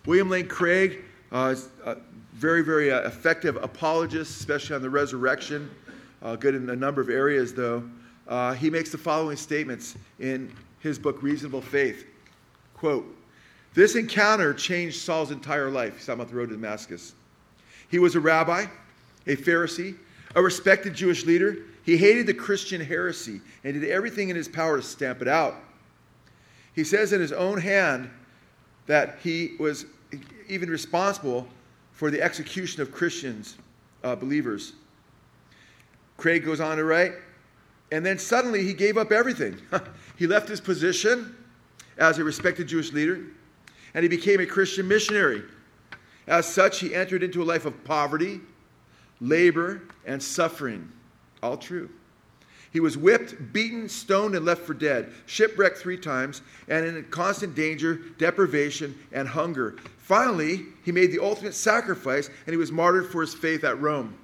[0.05, 1.97] William Lane Craig, uh, a
[2.33, 5.69] very, very uh, effective apologist, especially on the resurrection.
[6.23, 7.83] Uh, good in a number of areas, though.
[8.27, 12.07] Uh, he makes the following statements in his book, Reasonable Faith.
[12.73, 13.05] Quote,
[13.73, 15.95] this encounter changed Saul's entire life.
[15.95, 17.13] He's talking about the road to Damascus.
[17.91, 18.65] He was a rabbi,
[19.27, 19.95] a Pharisee,
[20.33, 21.57] a respected Jewish leader.
[21.83, 25.55] He hated the Christian heresy and did everything in his power to stamp it out.
[26.73, 28.09] He says in his own hand
[28.87, 29.85] that he was
[30.47, 31.47] even responsible
[31.91, 33.57] for the execution of Christians,
[34.05, 34.71] uh, believers.
[36.15, 37.13] Craig goes on to write,
[37.91, 39.57] and then suddenly he gave up everything.
[40.15, 41.35] he left his position
[41.97, 43.19] as a respected Jewish leader,
[43.93, 45.43] and he became a Christian missionary.
[46.27, 48.41] As such, he entered into a life of poverty,
[49.19, 50.91] labor, and suffering.
[51.41, 51.89] All true.
[52.71, 57.53] He was whipped, beaten, stoned, and left for dead, shipwrecked three times, and in constant
[57.53, 59.75] danger, deprivation, and hunger.
[59.97, 64.15] Finally, he made the ultimate sacrifice, and he was martyred for his faith at Rome.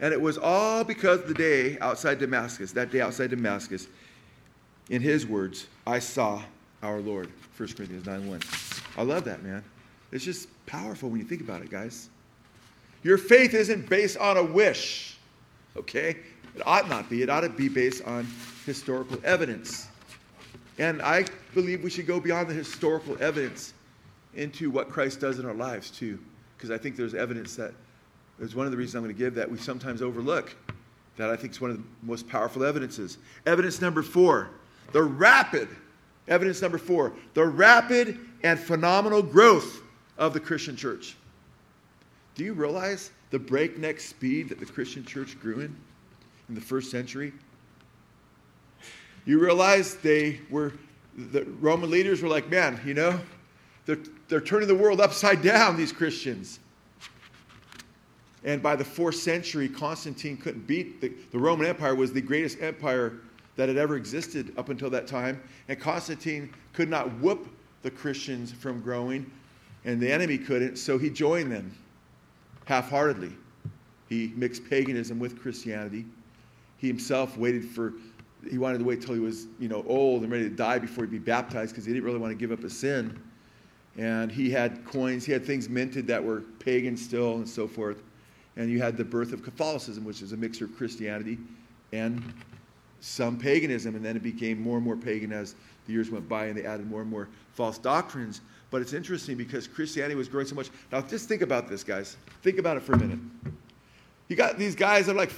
[0.00, 3.88] And it was all because the day outside Damascus, that day outside Damascus,
[4.88, 6.42] in his words, I saw
[6.82, 7.30] our Lord.
[7.56, 8.40] 1 Corinthians 9 1.
[8.96, 9.64] I love that, man.
[10.16, 12.08] It's just powerful when you think about it, guys.
[13.02, 15.18] Your faith isn't based on a wish,
[15.76, 16.16] okay?
[16.54, 17.20] It ought not be.
[17.20, 18.26] It ought to be based on
[18.64, 19.88] historical evidence.
[20.78, 23.74] And I believe we should go beyond the historical evidence
[24.34, 26.18] into what Christ does in our lives, too.
[26.56, 27.74] Because I think there's evidence that,
[28.38, 30.56] there's one of the reasons I'm going to give that we sometimes overlook,
[31.18, 33.18] that I think is one of the most powerful evidences.
[33.44, 34.48] Evidence number four
[34.92, 35.68] the rapid,
[36.26, 39.82] evidence number four, the rapid and phenomenal growth
[40.18, 41.16] of the Christian church.
[42.34, 45.76] Do you realize the breakneck speed that the Christian church grew in
[46.48, 47.32] in the first century?
[49.24, 50.72] You realize they were,
[51.16, 53.18] the Roman leaders were like, man, you know,
[53.86, 53.98] they're,
[54.28, 56.60] they're turning the world upside down, these Christians.
[58.44, 62.60] And by the fourth century, Constantine couldn't beat the, the Roman Empire was the greatest
[62.60, 63.14] empire
[63.56, 65.42] that had ever existed up until that time.
[65.68, 67.48] And Constantine could not whoop
[67.82, 69.30] the Christians from growing,
[69.86, 71.72] and the enemy couldn't, so he joined them
[72.66, 73.32] half heartedly.
[74.08, 76.04] He mixed paganism with Christianity.
[76.76, 77.94] He himself waited for
[78.48, 81.04] he wanted to wait till he was, you know, old and ready to die before
[81.04, 83.18] he'd be baptized because he didn't really want to give up his sin.
[83.96, 88.02] And he had coins, he had things minted that were pagan still and so forth.
[88.56, 91.38] And you had the birth of Catholicism, which is a mixture of Christianity
[91.92, 92.22] and
[93.00, 93.96] some paganism.
[93.96, 95.54] And then it became more and more pagan as
[95.86, 98.42] the years went by and they added more and more false doctrines.
[98.70, 100.70] But it's interesting because Christianity was growing so much.
[100.90, 102.16] Now, just think about this, guys.
[102.42, 103.18] Think about it for a minute.
[104.28, 105.32] You got these guys that are like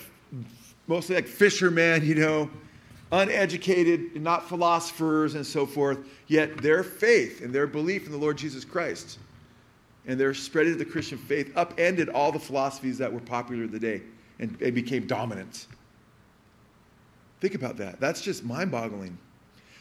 [0.87, 2.51] mostly like fishermen, you know,
[3.13, 8.39] uneducated, not philosophers and so forth, yet their faith and their belief in the Lord
[8.39, 9.19] Jesus Christ
[10.07, 13.79] and their spreading of the Christian faith upended all the philosophies that were popular the
[13.79, 14.03] day
[14.39, 15.67] and, and became dominant.
[17.41, 18.01] Think about that.
[18.01, 19.17] That's just mind boggling.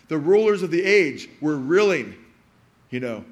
[0.10, 2.16] The rulers of the age were reeling,
[2.92, 3.26] you know,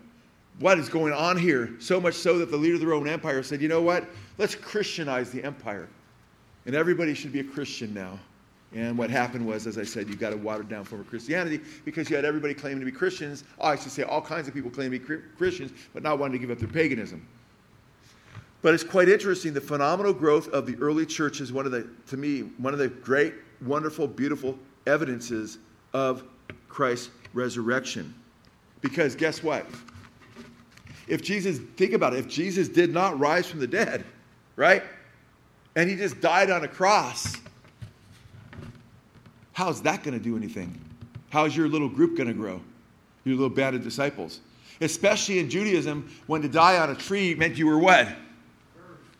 [0.59, 1.75] what is going on here?
[1.79, 4.05] So much so that the leader of the Roman Empire said, you know what?
[4.37, 5.87] Let's Christianize the empire.
[6.65, 8.19] And everybody should be a Christian now.
[8.73, 11.61] And what happened was, as I said, you got a watered down form of Christianity
[11.85, 13.43] because you had everybody claiming to be Christians.
[13.59, 16.33] Oh, I should say all kinds of people claiming to be Christians, but not wanting
[16.33, 17.25] to give up their paganism.
[18.61, 19.53] But it's quite interesting.
[19.53, 22.79] The phenomenal growth of the early church is one of the, to me, one of
[22.79, 25.59] the great, wonderful, beautiful evidences
[25.93, 26.23] of
[26.67, 28.13] Christ's resurrection.
[28.81, 29.65] Because guess what?
[31.07, 34.05] If Jesus, think about it, if Jesus did not rise from the dead,
[34.55, 34.83] right?
[35.75, 37.37] And he just died on a cross,
[39.53, 40.79] how's that going to do anything?
[41.29, 42.61] How's your little group going to grow?
[43.23, 44.39] Your little band of disciples?
[44.81, 48.07] Especially in Judaism, when to die on a tree meant you were what?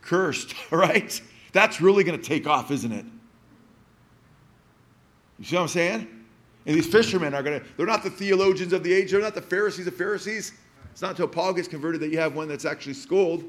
[0.02, 1.20] Cursed, right?
[1.52, 3.04] That's really going to take off, isn't it?
[5.38, 6.08] You see what I'm saying?
[6.66, 9.34] And these fishermen are going to, they're not the theologians of the age, they're not
[9.34, 10.52] the Pharisees of Pharisees.
[10.96, 13.44] It's not until Paul gets converted that you have one that's actually schooled.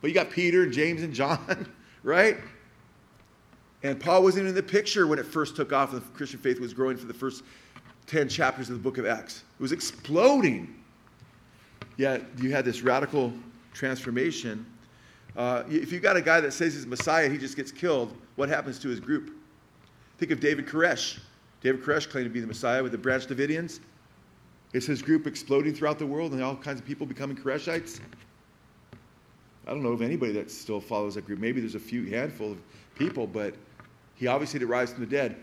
[0.00, 1.70] But you got Peter, and James, and John,
[2.02, 2.38] right?
[3.82, 6.58] And Paul wasn't in the picture when it first took off and the Christian faith
[6.58, 7.42] was growing for the first
[8.06, 9.44] 10 chapters of the book of Acts.
[9.58, 10.82] It was exploding.
[11.98, 13.34] Yet you had this radical
[13.74, 14.64] transformation.
[15.36, 18.48] Uh, if you've got a guy that says he's Messiah, he just gets killed, what
[18.48, 19.36] happens to his group?
[20.16, 21.18] Think of David Koresh.
[21.60, 23.80] David Koresh claimed to be the Messiah with the Branch Davidians.
[24.72, 28.00] Is his group exploding throughout the world and all kinds of people becoming Koreshites?
[29.66, 31.38] I don't know of anybody that still follows that group.
[31.38, 32.58] Maybe there's a few handful of
[32.94, 33.54] people, but
[34.14, 35.36] he obviously did rise from the dead.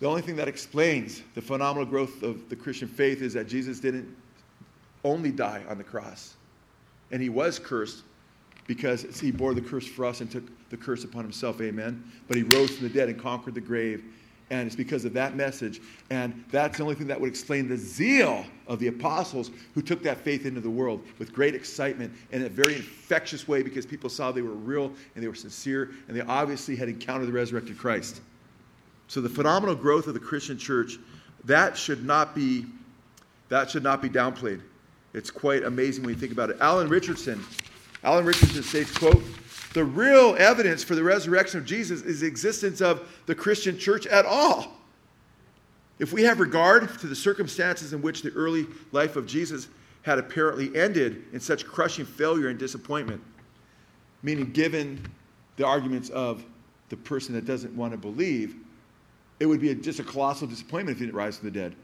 [0.00, 3.80] The only thing that explains the phenomenal growth of the Christian faith is that Jesus
[3.80, 4.14] didn't
[5.04, 6.36] only die on the cross.
[7.10, 8.02] And he was cursed
[8.66, 11.60] because he bore the curse for us and took the curse upon himself.
[11.60, 12.04] Amen.
[12.28, 14.04] But he rose from the dead and conquered the grave
[14.50, 15.80] and it's because of that message.
[16.10, 20.02] And that's the only thing that would explain the zeal of the apostles who took
[20.04, 24.08] that faith into the world with great excitement in a very infectious way because people
[24.08, 27.76] saw they were real and they were sincere and they obviously had encountered the resurrected
[27.76, 28.20] Christ.
[29.08, 30.98] So the phenomenal growth of the Christian church,
[31.44, 32.66] that should not be,
[33.48, 34.60] that should not be downplayed.
[35.12, 36.58] It's quite amazing when you think about it.
[36.60, 37.42] Alan Richardson,
[38.04, 39.22] Alan Richardson states, quote,
[39.76, 44.06] the real evidence for the resurrection of Jesus is the existence of the Christian church
[44.06, 44.72] at all.
[45.98, 49.68] If we have regard to the circumstances in which the early life of Jesus
[50.00, 53.20] had apparently ended in such crushing failure and disappointment,
[54.22, 54.98] meaning given
[55.56, 56.42] the arguments of
[56.88, 58.56] the person that doesn't want to believe,
[59.40, 61.76] it would be a, just a colossal disappointment if he didn't rise from the dead.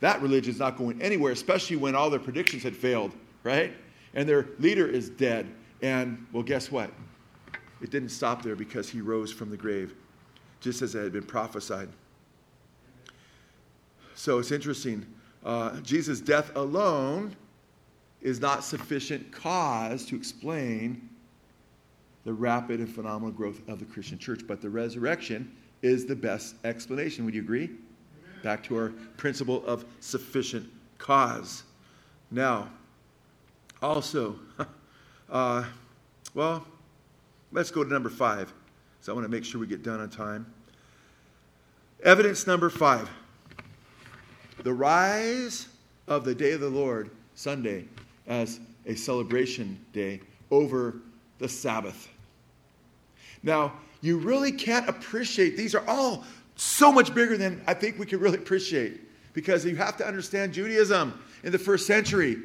[0.00, 3.12] That religion is not going anywhere, especially when all their predictions had failed,
[3.44, 3.72] right?
[4.14, 5.46] And their leader is dead
[5.82, 6.90] and, well, guess what?
[7.80, 9.94] It didn't stop there because he rose from the grave,
[10.60, 11.88] just as it had been prophesied.
[14.14, 15.06] So it's interesting.
[15.44, 17.36] Uh, Jesus' death alone
[18.20, 21.08] is not sufficient cause to explain
[22.24, 25.50] the rapid and phenomenal growth of the Christian church, but the resurrection
[25.82, 27.24] is the best explanation.
[27.24, 27.70] Would you agree?
[28.42, 31.62] Back to our principle of sufficient cause.
[32.30, 32.68] Now,
[33.80, 34.38] also,
[35.30, 35.64] Uh,
[36.34, 36.66] well,
[37.52, 38.52] let's go to number five.
[39.00, 40.46] So I want to make sure we get done on time.
[42.02, 43.08] Evidence number five
[44.64, 45.68] the rise
[46.08, 47.84] of the day of the Lord, Sunday,
[48.26, 50.96] as a celebration day over
[51.38, 52.08] the Sabbath.
[53.42, 56.24] Now, you really can't appreciate, these are all
[56.56, 59.00] so much bigger than I think we can really appreciate
[59.32, 62.38] because you have to understand Judaism in the first century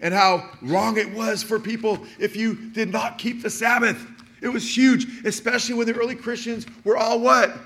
[0.00, 4.06] and how wrong it was for people if you did not keep the Sabbath.
[4.40, 7.56] It was huge, especially when the early Christians were all what?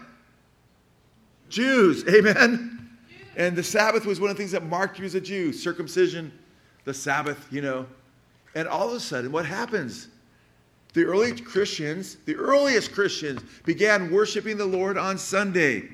[1.49, 2.05] Jews.
[2.09, 2.91] Amen.
[3.37, 6.33] And the Sabbath was one of the things that marked you as a Jew circumcision,
[6.85, 7.87] the Sabbath, you know.
[8.55, 10.09] And all of a sudden, what happens?
[10.95, 15.89] The early Christians, the earliest Christians, began worshiping the Lord on Sunday.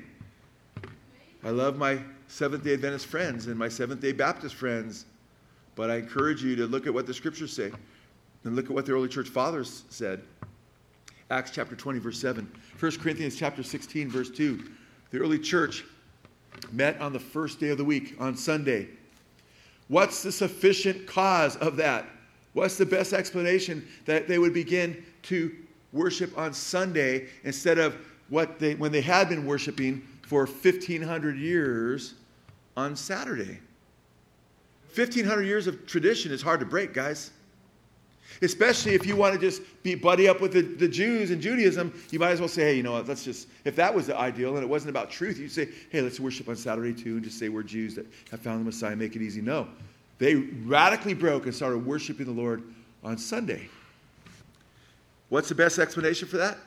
[1.43, 5.05] I love my Seventh day Adventist friends and my Seventh day Baptist friends,
[5.79, 7.71] but I encourage you to look at what the scriptures say
[8.43, 10.21] and look at what the early church fathers said.
[11.31, 12.51] Acts chapter 20, verse 7.
[12.77, 14.61] 1 Corinthians chapter 16, verse 2.
[15.11, 15.85] The early church
[16.73, 18.89] met on the first day of the week, on Sunday.
[19.87, 22.07] What's the sufficient cause of that?
[22.51, 25.49] What's the best explanation that they would begin to
[25.93, 27.95] worship on Sunday instead of
[28.27, 32.15] what they, when they had been worshiping for 1,500 years
[32.75, 33.59] on Saturday?
[34.95, 37.31] 1,500 years of tradition is hard to break, guys.
[38.41, 41.93] Especially if you want to just be buddy up with the, the Jews and Judaism,
[42.11, 44.17] you might as well say, hey, you know what, let's just, if that was the
[44.17, 47.23] ideal and it wasn't about truth, you'd say, hey, let's worship on Saturday too and
[47.23, 49.41] just say we're Jews that have found the Messiah, make it easy.
[49.41, 49.67] No.
[50.19, 52.63] They radically broke and started worshiping the Lord
[53.03, 53.67] on Sunday.
[55.29, 56.57] What's the best explanation for that?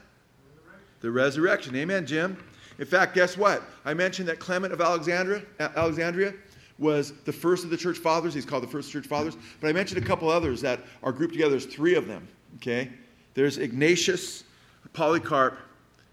[1.01, 1.75] The resurrection.
[1.77, 2.43] Amen, Jim.
[2.79, 3.63] In fact, guess what?
[3.85, 6.33] I mentioned that Clement of Alexandria, Alexandria
[6.79, 8.35] was the first of the church fathers.
[8.35, 9.37] He's called the first church fathers.
[9.61, 11.51] But I mentioned a couple others that are grouped together.
[11.51, 12.27] There's three of them.
[12.57, 12.91] Okay,
[13.35, 14.45] there's Ignatius,
[14.93, 15.59] Polycarp,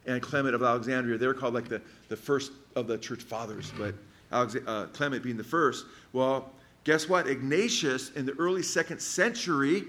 [0.05, 1.17] and Clement of Alexandria.
[1.17, 3.93] They're called like the, the first of the church fathers, but
[4.31, 5.85] Alex, uh, Clement being the first.
[6.13, 6.51] Well,
[6.83, 7.27] guess what?
[7.27, 9.83] Ignatius in the early second century,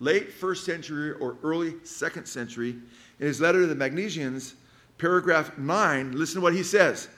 [0.00, 2.76] late first century or early second century,
[3.20, 4.54] in his letter to the Magnesians,
[4.98, 7.08] paragraph 9, listen to what he says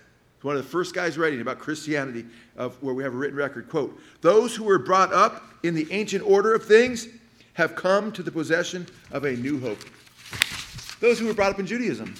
[0.42, 2.24] one of the first guys writing about Christianity,
[2.56, 3.68] of where we have a written record.
[3.68, 7.08] Quote: "Those who were brought up in the ancient order of things
[7.56, 9.78] have come to the possession of a new hope.
[11.00, 12.14] Those who were brought up in Judaism,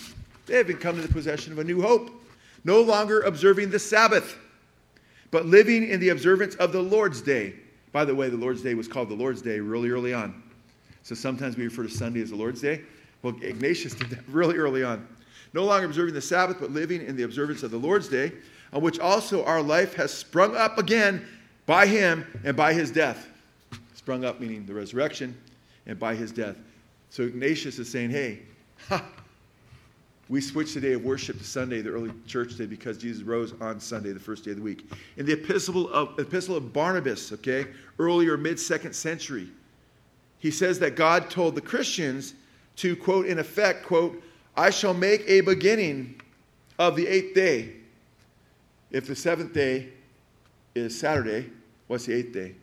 [0.47, 2.11] they have come to the possession of a new hope,
[2.65, 4.39] no longer observing the Sabbath,
[5.31, 7.55] but living in the observance of the Lord's Day.
[7.93, 10.43] By the way, the Lord's Day was called the Lord's Day really early on.
[11.03, 12.83] So sometimes we refer to Sunday as the Lord's Day.
[13.23, 15.07] Well, Ignatius did that really early on
[15.57, 18.31] no longer observing the Sabbath, but living in the observance of the Lord's day,
[18.75, 21.27] on which also our life has sprung up again
[21.65, 23.27] by him and by his death.
[23.95, 25.35] Sprung up meaning the resurrection
[25.87, 26.57] and by his death.
[27.09, 28.41] So Ignatius is saying, hey,
[28.87, 29.03] ha,
[30.29, 33.55] we switched the day of worship to Sunday, the early church day, because Jesus rose
[33.61, 34.91] on Sunday, the first day of the week.
[35.17, 37.67] In the epistle of, epistle of Barnabas, okay,
[37.99, 39.49] earlier mid second century,
[40.39, 42.35] he says that God told the Christians
[42.77, 44.23] to, quote, in effect, quote,
[44.57, 46.21] I shall make a beginning
[46.79, 47.73] of the eighth day.
[48.91, 49.89] If the seventh day
[50.75, 51.51] is Saturday,
[51.89, 52.55] what's the eighth day?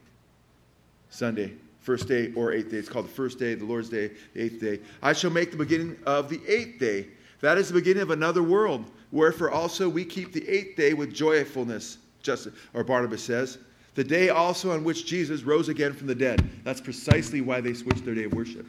[1.10, 1.54] Sunday.
[1.82, 2.78] First day or eighth day.
[2.78, 4.80] It's called the first day, the Lord's day, the eighth day.
[5.02, 7.08] I shall make the beginning of the eighth day.
[7.42, 8.90] That is the beginning of another world.
[9.12, 13.58] Wherefore also we keep the eighth day with joyfulness, just or Barnabas says.
[13.96, 16.50] The day also on which Jesus rose again from the dead.
[16.64, 18.66] That's precisely why they switched their day of worship.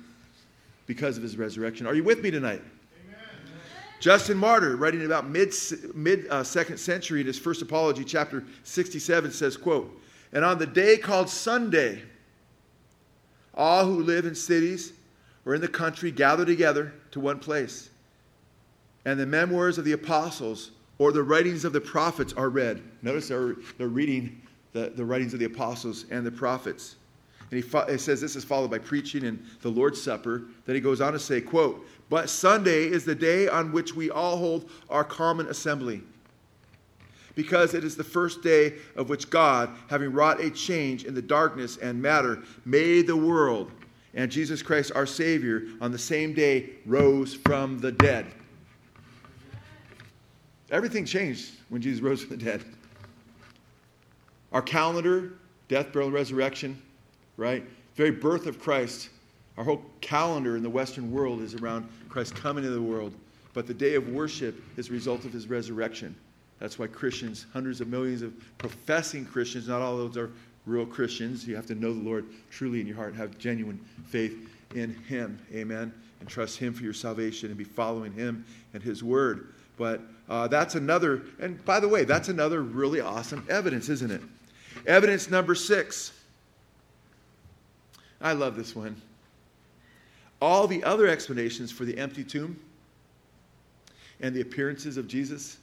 [0.87, 1.87] Because of his resurrection.
[1.87, 2.61] Are you with me tonight?
[4.01, 5.55] Justin Martyr, writing about mid,
[5.95, 10.01] mid uh, second century in his first apology, chapter 67, says, quote,
[10.33, 12.03] And on the day called Sunday,
[13.55, 14.93] all who live in cities
[15.47, 17.91] or in the country gather together to one place.
[19.05, 22.83] And the memoirs of the apostles or the writings of the prophets are read.
[23.03, 24.41] Notice they're, they're reading
[24.73, 26.97] the, the writings of the apostles and the prophets.
[27.51, 30.45] And he, fo- he says this is followed by preaching and the Lord's Supper.
[30.67, 34.11] Then he goes on to say, quote, but Sunday is the day on which we
[34.11, 36.03] all hold our common assembly.
[37.35, 41.23] Because it is the first day of which God, having wrought a change in the
[41.23, 43.73] darkness and matter, made the world.
[44.15, 48.27] And Jesus Christ, our Savior, on the same day rose from the dead.
[50.71, 52.65] Everything changed when Jesus rose from the dead.
[54.53, 55.33] Our calendar,
[55.69, 56.81] death, burial, and resurrection,
[57.37, 57.65] right?
[57.97, 59.09] Very birth of Christ
[59.57, 63.15] our whole calendar in the Western world is around Christ coming into the world.
[63.53, 66.15] But the day of worship is a result of his resurrection.
[66.59, 70.31] That's why Christians, hundreds of millions of professing Christians, not all of those are
[70.67, 71.47] real Christians.
[71.47, 75.39] You have to know the Lord truly in your heart have genuine faith in him.
[75.53, 75.93] Amen.
[76.21, 79.53] And trust him for your salvation and be following him and his word.
[79.77, 84.23] But uh, that's another, and by the way, that's another really awesome evidence, isn't it?
[84.87, 86.13] Evidence number six.
[88.21, 89.01] I love this one
[90.41, 92.59] all the other explanations for the empty tomb
[94.21, 95.59] and the appearances of Jesus.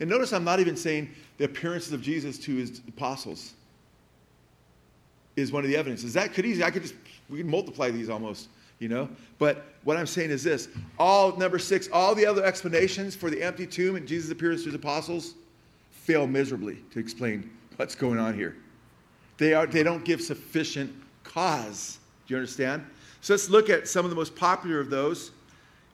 [0.00, 3.54] And notice I'm not even saying the appearances of Jesus to his apostles
[5.36, 6.12] is one of the evidences.
[6.14, 6.94] That could easily, I could just,
[7.28, 9.08] we could multiply these almost, you know?
[9.38, 10.68] But what I'm saying is this
[10.98, 14.66] all, number six, all the other explanations for the empty tomb and Jesus' appearance to
[14.66, 15.34] his apostles
[15.90, 18.56] fail miserably to explain what's going on here.
[19.38, 20.92] They, are, they don't give sufficient
[21.24, 21.98] cause.
[22.26, 22.84] Do you understand?
[23.24, 25.30] So let's look at some of the most popular of those.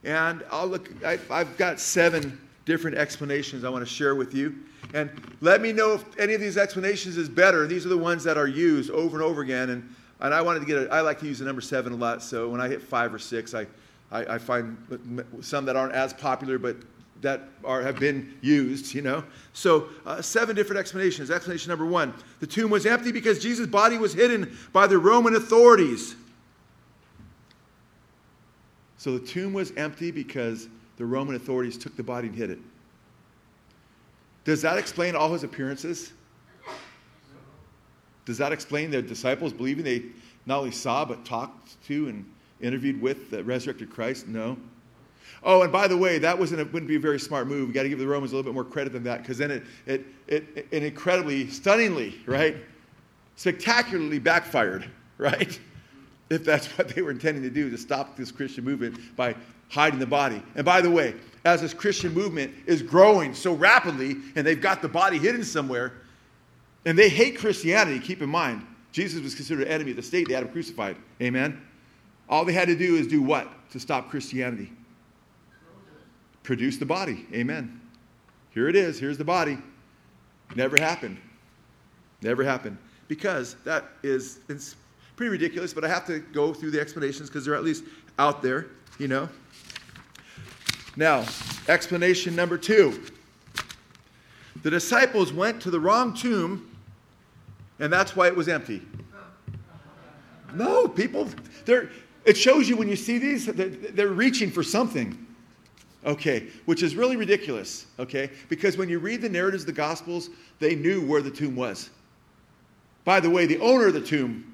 [0.03, 4.53] And I'll look, I, have got seven different explanations I want to share with you.
[4.93, 5.09] And
[5.39, 7.67] let me know if any of these explanations is better.
[7.67, 9.69] These are the ones that are used over and over again.
[9.69, 11.95] And, and I wanted to get a, I like to use the number seven a
[11.95, 12.21] lot.
[12.21, 13.65] So when I hit five or six, I,
[14.11, 16.75] I, I find some that aren't as popular, but
[17.21, 19.23] that are, have been used, you know.
[19.53, 21.31] So, uh, seven different explanations.
[21.31, 25.35] Explanation number one the tomb was empty because Jesus' body was hidden by the Roman
[25.35, 26.17] authorities.
[29.01, 32.59] So, the tomb was empty because the Roman authorities took the body and hid it.
[34.43, 36.13] Does that explain all his appearances?
[38.25, 40.03] Does that explain the disciples believing they
[40.45, 42.31] not only saw but talked to and
[42.61, 44.27] interviewed with the resurrected Christ?
[44.27, 44.55] No.
[45.41, 47.69] Oh, and by the way, that wasn't a, wouldn't be a very smart move.
[47.69, 49.49] We got to give the Romans a little bit more credit than that because then
[49.49, 52.55] it, it, it, it incredibly, stunningly, right,
[53.35, 54.87] spectacularly backfired,
[55.17, 55.59] right?
[56.31, 59.35] If that's what they were intending to do to stop this Christian movement by
[59.67, 60.41] hiding the body.
[60.55, 61.13] And by the way,
[61.43, 65.91] as this Christian movement is growing so rapidly and they've got the body hidden somewhere,
[66.85, 70.29] and they hate Christianity, keep in mind, Jesus was considered an enemy of the state.
[70.29, 70.95] They had him crucified.
[71.21, 71.61] Amen?
[72.29, 74.71] All they had to do is do what to stop Christianity?
[76.43, 77.27] Produce the body.
[77.33, 77.81] Amen.
[78.51, 78.97] Here it is.
[78.97, 79.57] Here's the body.
[80.55, 81.17] Never happened.
[82.21, 82.77] Never happened.
[83.09, 84.39] Because that is
[85.15, 87.83] pretty ridiculous, but I have to go through the explanations because they're at least
[88.17, 89.29] out there, you know.
[90.95, 91.25] Now,
[91.67, 93.01] explanation number two.
[94.63, 96.69] The disciples went to the wrong tomb,
[97.79, 98.81] and that's why it was empty.
[100.53, 101.29] No, people,
[101.65, 101.89] they're,
[102.25, 105.17] it shows you when you see these, they're reaching for something.
[106.03, 108.31] Okay, which is really ridiculous, okay?
[108.49, 111.91] Because when you read the narratives of the Gospels, they knew where the tomb was.
[113.05, 114.50] By the way, the owner of the tomb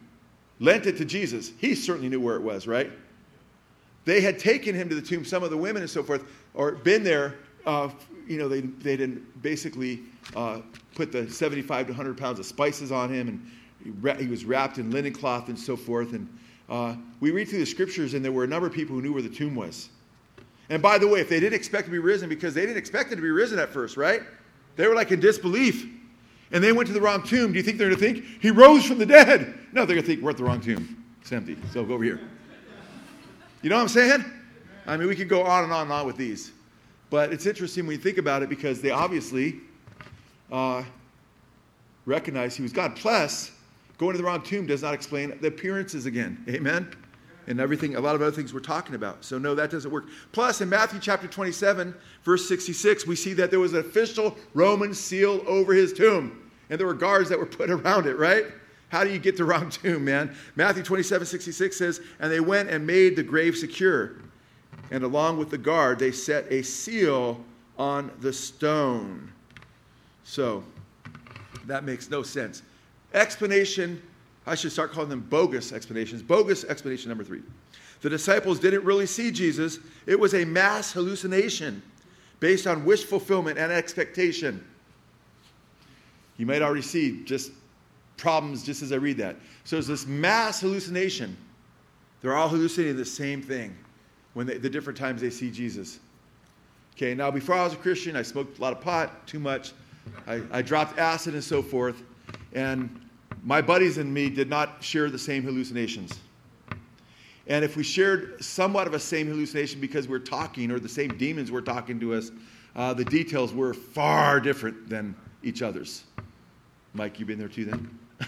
[0.60, 1.52] lent it to Jesus.
[1.58, 2.92] He certainly knew where it was, right?
[4.06, 6.72] They had taken him to the tomb, some of the women and so forth, or
[6.72, 7.36] been there.
[7.66, 7.90] Uh,
[8.26, 10.02] you know, they, they didn't basically
[10.36, 10.62] uh,
[10.96, 14.92] put the 75 to 100 pounds of spices on him, and he was wrapped in
[14.92, 16.14] linen cloth and so forth.
[16.14, 16.28] And
[16.70, 19.14] uh, we read through the scriptures, and there were a number of people who knew
[19.14, 19.90] where the tomb was.
[20.70, 23.12] And by the way, if they didn't expect to be risen, because they didn't expect
[23.12, 24.22] it to be risen at first, right?
[24.76, 25.88] They were like in disbelief.
[26.52, 27.52] And they went to the wrong tomb.
[27.52, 29.54] Do you think they're going to think, he rose from the dead?
[29.74, 31.04] No, they're going to think, we're at the wrong tomb.
[31.22, 31.58] It's empty.
[31.74, 32.22] So go over here.
[33.62, 34.24] You know what I'm saying?
[34.86, 36.52] I mean, we could go on and on and on with these.
[37.10, 39.60] But it's interesting when you think about it because they obviously
[40.52, 40.84] uh,
[42.06, 42.96] recognize he was God.
[42.96, 43.52] Plus,
[43.98, 46.44] going to the wrong tomb does not explain the appearances again.
[46.48, 46.90] Amen?
[47.48, 49.24] And everything, a lot of other things we're talking about.
[49.24, 50.08] So, no, that doesn't work.
[50.34, 54.94] Plus, in Matthew chapter 27, verse 66, we see that there was an official Roman
[54.94, 56.52] seal over his tomb.
[56.70, 58.46] And there were guards that were put around it, right?
[58.90, 60.36] How do you get the wrong tomb, man?
[60.58, 64.18] Matthew 27, 66 says, And they went and made the grave secure.
[64.92, 67.44] And along with the guard, they set a seal
[67.78, 69.32] on the stone.
[70.24, 70.64] So,
[71.66, 72.62] that makes no sense.
[73.14, 74.02] Explanation,
[74.48, 76.24] I should start calling them bogus explanations.
[76.24, 77.42] Bogus explanation number three.
[78.02, 81.82] The disciples didn't really see Jesus, it was a mass hallucination
[82.40, 84.66] based on wish fulfillment and expectation.
[86.38, 87.52] You might already see just
[88.16, 89.36] problems just as I read that.
[89.64, 91.36] So it's this mass hallucination.
[92.22, 93.76] They're all hallucinating the same thing
[94.34, 96.00] when they, the different times they see Jesus.
[96.96, 99.74] Okay, now before I was a Christian, I smoked a lot of pot, too much.
[100.28, 102.02] I, I dropped acid and so forth.
[102.54, 103.02] And
[103.44, 106.20] my buddies and me did not share the same hallucinations.
[107.48, 111.18] And if we shared somewhat of a same hallucination because we're talking or the same
[111.18, 112.32] demons were talking to us,
[112.76, 116.04] uh, the details were far different than each other's.
[116.94, 118.00] Mike, you been there too then?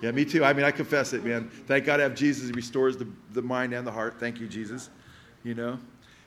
[0.00, 0.44] Yeah, me too.
[0.44, 1.50] I mean, I confess it, man.
[1.66, 2.46] Thank God I have Jesus.
[2.46, 4.14] He restores the, the mind and the heart.
[4.20, 4.90] Thank you, Jesus.
[5.42, 5.76] You know?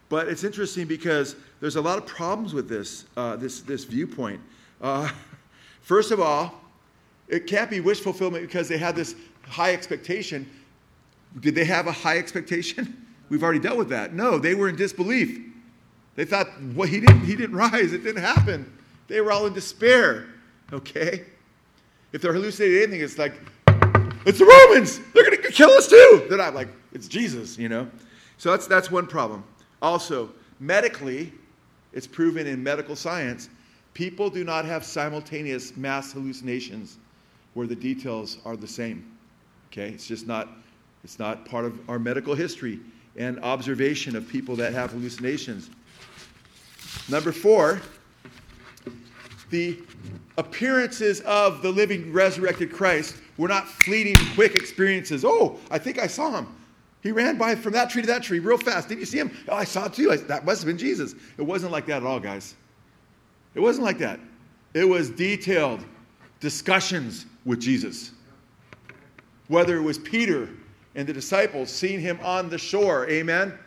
[0.09, 4.41] But it's interesting because there's a lot of problems with this, uh, this, this viewpoint.
[4.81, 5.09] Uh,
[5.81, 6.60] first of all,
[7.31, 9.15] it can't be wish fulfillment because they had this
[9.47, 10.47] high expectation.
[11.39, 13.07] Did they have a high expectation?
[13.29, 14.13] We've already dealt with that.
[14.13, 15.39] No, they were in disbelief.
[16.15, 17.93] They thought, well, he didn't, he didn't rise.
[17.93, 18.71] It didn't happen.
[19.07, 20.27] They were all in despair.
[20.73, 21.25] Okay?
[22.11, 23.33] If they're hallucinating anything, it's like,
[24.25, 24.99] it's the Romans.
[25.13, 26.25] They're going to kill us too.
[26.27, 27.89] They're not like, it's Jesus, you know?
[28.37, 29.45] So that's, that's one problem.
[29.81, 30.29] Also,
[30.59, 31.31] medically,
[31.93, 33.49] it's proven in medical science,
[33.93, 36.97] people do not have simultaneous mass hallucinations
[37.53, 39.17] where the details are the same.
[39.71, 39.89] Okay?
[39.89, 40.49] It's just not,
[41.03, 42.79] it's not part of our medical history
[43.17, 45.69] and observation of people that have hallucinations.
[47.09, 47.81] Number four,
[49.49, 49.77] the
[50.37, 55.25] appearances of the living resurrected Christ were not fleeting, quick experiences.
[55.25, 56.47] Oh, I think I saw him.
[57.01, 58.87] He ran by from that tree to that tree real fast.
[58.87, 59.31] Did you see him?
[59.49, 60.11] Oh, I saw it too.
[60.11, 61.15] I, that must have been Jesus.
[61.37, 62.55] It wasn't like that at all, guys.
[63.55, 64.19] It wasn't like that.
[64.73, 65.83] It was detailed
[66.39, 68.11] discussions with Jesus.
[69.47, 70.49] Whether it was Peter
[70.95, 73.57] and the disciples seeing him on the shore, amen,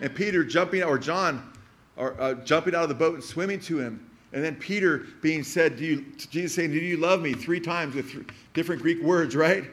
[0.00, 1.52] and Peter jumping, or John,
[1.96, 5.44] or uh, jumping out of the boat and swimming to him, and then Peter being
[5.44, 7.34] said, do you, Jesus saying, Do you love me?
[7.34, 8.24] three times with three
[8.54, 9.64] different Greek words, right?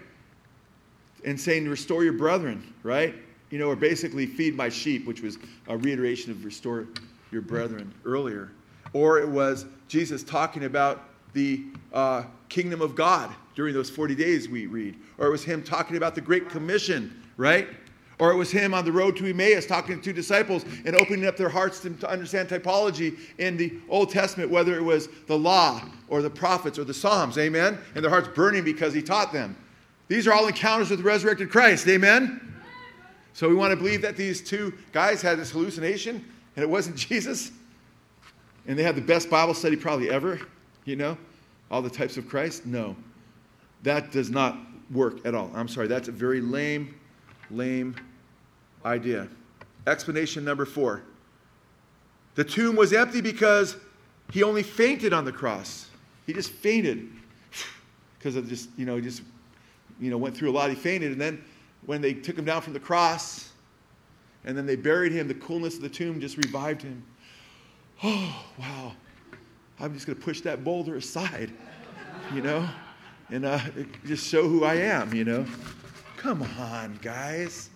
[1.24, 3.16] And saying, Restore your brethren, right?
[3.52, 5.38] You know, or basically, feed my sheep, which was
[5.68, 6.88] a reiteration of restore
[7.32, 8.52] your brethren earlier.
[8.94, 11.64] Or it was Jesus talking about the
[11.94, 14.96] uh, kingdom of God during those 40 days we read.
[15.18, 17.68] Or it was him talking about the Great Commission, right?
[18.20, 21.26] Or it was him on the road to Emmaus talking to two disciples and opening
[21.26, 25.38] up their hearts to, to understand typology in the Old Testament, whether it was the
[25.38, 27.78] law or the prophets or the Psalms, amen?
[27.96, 29.56] And their hearts burning because he taught them.
[30.10, 32.42] These are all encounters with the resurrected Christ, amen?
[33.34, 36.26] So we want to believe that these two guys had this hallucination
[36.56, 37.52] and it wasn't Jesus.
[38.68, 40.42] And they had the best Bible study probably ever,
[40.86, 41.18] you know?
[41.72, 42.66] All the types of Christ?
[42.66, 42.96] No.
[43.84, 44.58] That does not
[44.92, 45.52] work at all.
[45.54, 46.96] I'm sorry, that's a very lame,
[47.52, 47.96] lame
[48.86, 49.28] idea.
[49.88, 51.04] Explanation number four
[52.36, 53.76] the tomb was empty because
[54.32, 55.90] he only fainted on the cross.
[56.26, 57.10] He just fainted
[58.18, 59.24] because of just, you know, he just,
[60.00, 60.70] you know, went through a lot.
[60.70, 61.12] He fainted.
[61.12, 61.44] And then
[61.86, 63.52] when they took him down from the cross
[64.46, 67.04] and then they buried him, the coolness of the tomb just revived him.
[68.04, 68.94] Oh, wow.
[69.80, 71.52] I'm just going to push that boulder aside,
[72.34, 72.68] you know,
[73.30, 73.60] and uh,
[74.06, 75.46] just show who I am, you know.
[76.18, 77.70] Come on, guys.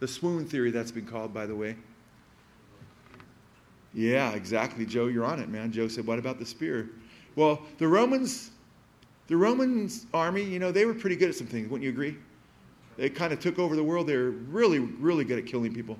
[0.00, 1.76] The swoon theory, that's been called, by the way.
[3.94, 5.06] Yeah, exactly, Joe.
[5.06, 5.72] You're on it, man.
[5.72, 6.90] Joe said, "What about the spear?"
[7.36, 8.50] Well, the Romans,
[9.28, 11.70] the Romans army, you know, they were pretty good at some things.
[11.70, 12.16] Wouldn't you agree?
[12.96, 14.08] They kind of took over the world.
[14.08, 15.96] They were really, really good at killing people,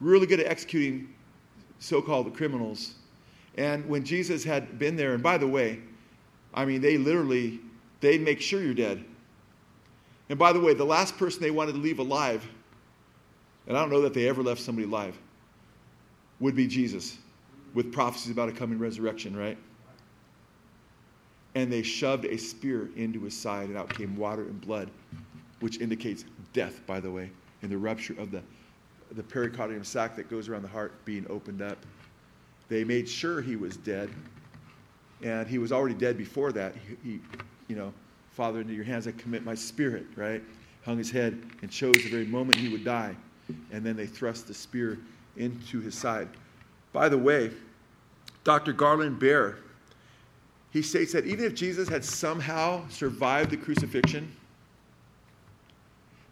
[0.00, 1.14] really good at executing
[1.78, 2.94] so-called criminals.
[3.56, 5.80] And when Jesus had been there, and by the way,
[6.54, 7.60] I mean, they literally,
[8.00, 9.04] they'd make sure you're dead.
[10.28, 12.46] And by the way, the last person they wanted to leave alive
[13.70, 15.16] and I don't know that they ever left somebody alive,
[16.40, 17.18] would be Jesus
[17.72, 19.56] with prophecies about a coming resurrection, right?
[21.54, 24.90] And they shoved a spear into his side, and out came water and blood,
[25.60, 27.30] which indicates death, by the way,
[27.62, 28.42] and the rupture of the,
[29.12, 31.78] the pericardium sac that goes around the heart being opened up.
[32.70, 34.08] They made sure he was dead,
[35.22, 36.74] and he was already dead before that.
[37.02, 37.20] He, he
[37.68, 37.92] you know,
[38.30, 40.42] Father, into your hands I commit my spirit, right?
[40.86, 43.14] Hung his head and chose the very moment he would die
[43.72, 44.98] and then they thrust the spear
[45.36, 46.28] into his side.
[46.92, 47.50] By the way,
[48.44, 48.72] Dr.
[48.72, 49.58] Garland Bair,
[50.70, 54.30] he states that even if Jesus had somehow survived the crucifixion,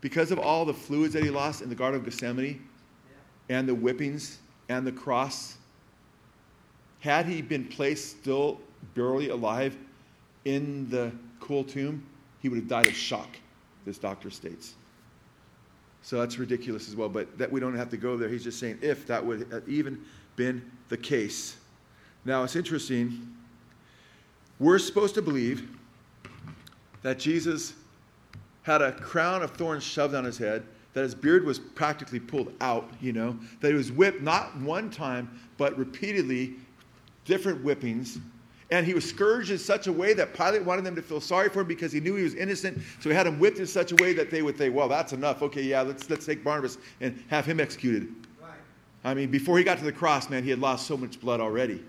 [0.01, 2.63] because of all the fluids that he lost in the Garden of Gethsemane
[3.49, 5.58] and the whippings and the cross,
[7.01, 8.61] had he been placed still
[8.95, 9.77] barely alive
[10.45, 12.05] in the cool tomb,
[12.41, 13.29] he would have died of shock,
[13.85, 14.75] this doctor states.
[16.03, 17.09] So that's ridiculous as well.
[17.09, 18.29] But that we don't have to go there.
[18.29, 20.05] He's just saying if that would have even
[20.37, 21.57] been the case.
[22.25, 23.35] Now it's interesting.
[24.59, 25.69] We're supposed to believe
[27.03, 27.75] that Jesus
[28.63, 32.53] had a crown of thorns shoved on his head, that his beard was practically pulled
[32.61, 36.55] out, you know, that he was whipped not one time, but repeatedly,
[37.29, 38.19] different whippings,
[38.71, 41.49] and he was scourged in such a way that Pilate wanted them to feel sorry
[41.49, 42.79] for him because he knew he was innocent.
[43.01, 45.13] So he had him whipped in such a way that they would think, well, that's
[45.13, 45.43] enough.
[45.43, 48.09] Okay, yeah, let's, let's take Barabbas and have him executed.
[48.43, 48.51] Right.
[49.05, 51.41] I mean, before he got to the cross, man, he had lost so much blood
[51.41, 51.83] already.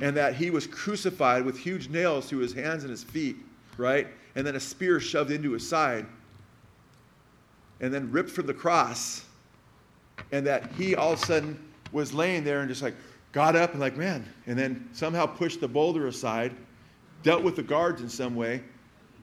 [0.00, 3.36] And that he was crucified with huge nails through his hands and his feet,
[3.76, 4.08] right?
[4.34, 6.06] And then a spear shoved into his side.
[7.80, 9.24] And then ripped from the cross.
[10.32, 12.94] And that he all of a sudden was laying there and just like,
[13.36, 16.56] got up and like, man, and then somehow pushed the boulder aside,
[17.22, 18.62] dealt with the guards in some way,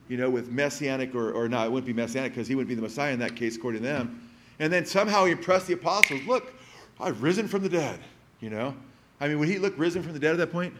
[0.06, 2.76] you know, with messianic or, or not, it wouldn't be messianic because he wouldn't be
[2.76, 4.30] the Messiah in that case, according to them.
[4.60, 6.54] And then somehow he impressed the apostles, look,
[7.00, 7.98] I've risen from the dead,
[8.38, 8.76] you know.
[9.20, 10.74] I mean, would he look risen from the dead at that point?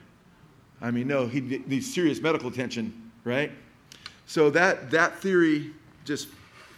[0.80, 3.50] I mean, no, he needs serious medical attention, right?
[4.26, 5.72] So that, that theory
[6.04, 6.28] just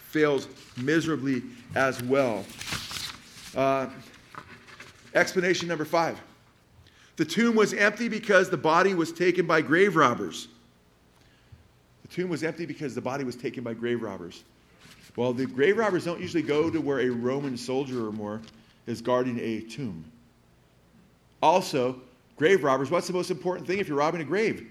[0.09, 1.43] fails miserably
[1.75, 2.43] as well.
[3.55, 3.89] Uh,
[5.13, 6.19] explanation number five
[7.17, 10.47] the tomb was empty because the body was taken by grave robbers.
[12.03, 14.43] The tomb was empty because the body was taken by grave robbers.
[15.15, 18.39] Well, the grave robbers don't usually go to where a Roman soldier or more
[18.85, 20.05] is guarding a tomb.
[21.41, 21.99] Also,
[22.37, 24.67] grave robbers, what's the most important thing if you're robbing a grave?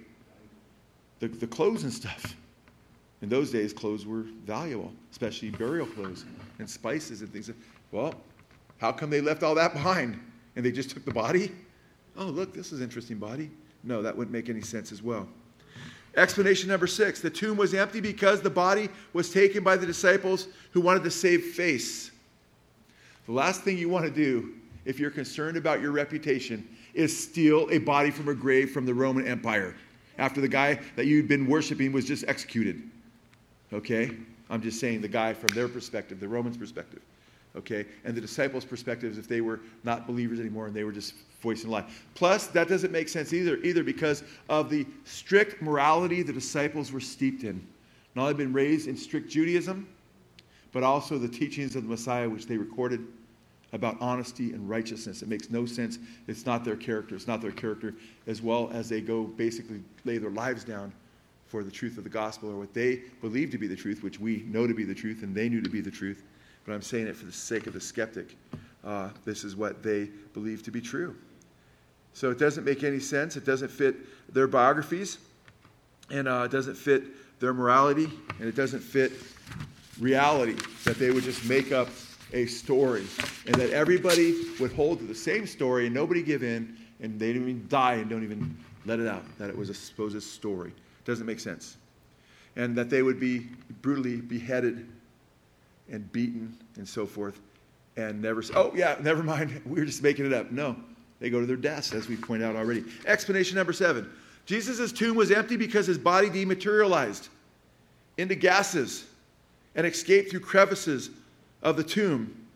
[1.19, 2.37] The, the clothes and stuff.
[3.23, 6.25] In those days, clothes were valuable, especially burial clothes
[6.61, 7.51] and spices and things.
[7.91, 8.15] Well,
[8.79, 10.21] how come they left all that behind
[10.55, 11.51] and they just took the body?
[12.17, 13.51] Oh, look, this is interesting body.
[13.85, 15.29] No, that wouldn't make any sense as well.
[16.17, 20.49] Explanation number six the tomb was empty because the body was taken by the disciples
[20.73, 22.11] who wanted to save face.
[23.27, 24.55] The last thing you want to do
[24.85, 28.95] if you're concerned about your reputation is steal a body from a grave from the
[28.95, 29.75] Roman Empire
[30.17, 32.83] after the guy that you'd been worshiping was just executed.
[33.73, 34.11] Okay?
[34.49, 37.03] I'm just saying the guy from their perspective, the Romans' perspective.
[37.57, 37.87] Okay?
[38.05, 41.71] And the disciples' perspectives if they were not believers anymore and they were just voicing
[41.71, 42.07] life.
[42.15, 47.01] Plus, that doesn't make sense either, either because of the strict morality the disciples were
[47.01, 47.65] steeped in.
[48.15, 49.87] Not only been raised in strict Judaism,
[50.73, 53.07] but also the teachings of the Messiah, which they recorded
[53.73, 55.23] about honesty and righteousness.
[55.23, 55.99] It makes no sense.
[56.27, 57.15] It's not their character.
[57.15, 57.95] It's not their character
[58.27, 60.93] as well as they go basically lay their lives down
[61.47, 64.19] for the truth of the gospel or what they believe to be the truth, which
[64.19, 66.25] we know to be the truth and they knew to be the truth.
[66.67, 68.37] But I'm saying it for the sake of the skeptic.
[68.85, 71.17] Uh, this is what they believe to be true.
[72.13, 73.37] So it doesn't make any sense.
[73.37, 73.97] It doesn't fit
[74.33, 75.19] their biographies,
[76.11, 77.05] and uh, it doesn't fit
[77.41, 78.09] their morality,
[78.39, 79.13] and it doesn't fit
[80.01, 81.89] reality that they would just make up
[82.33, 83.07] a story
[83.47, 87.33] and that everybody would hold to the same story and nobody give in and they
[87.33, 90.73] didn't even die and don't even let it out that it was a supposed story.
[91.05, 91.77] Doesn't make sense.
[92.57, 93.49] And that they would be
[93.83, 94.89] brutally beheaded
[95.91, 97.41] and beaten and so forth
[97.97, 100.51] and never say, oh, yeah, never mind, we are just making it up.
[100.51, 100.77] No,
[101.21, 102.85] they go to their deaths, as we pointed out already.
[103.07, 104.11] Explanation number seven
[104.45, 107.29] Jesus' tomb was empty because his body dematerialized
[108.17, 109.07] into gases
[109.75, 111.11] and escaped through crevices
[111.63, 112.47] of the tomb,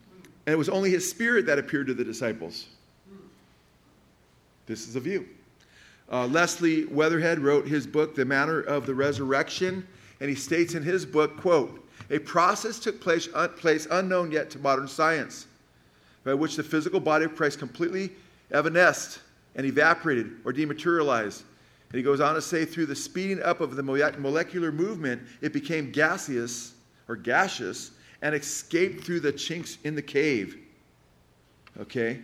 [0.47, 2.66] and it was only his spirit that appeared to the disciples.
[4.66, 5.26] This is a view.
[6.11, 9.87] Uh, Leslie Weatherhead wrote his book, The Manner of the Resurrection,
[10.20, 11.80] and he states in his book, quote,
[12.11, 15.47] a process took place, un- place unknown yet to modern science,
[16.25, 18.11] by which the physical body of Christ completely
[18.51, 19.21] evanesced
[19.55, 21.45] and evaporated or dematerialized.
[21.91, 25.53] And he goes on to say, through the speeding up of the molecular movement, it
[25.53, 26.75] became gaseous
[27.09, 27.93] or gaseous
[28.23, 30.59] and escaped through the chinks in the cave.
[31.81, 32.21] Okay?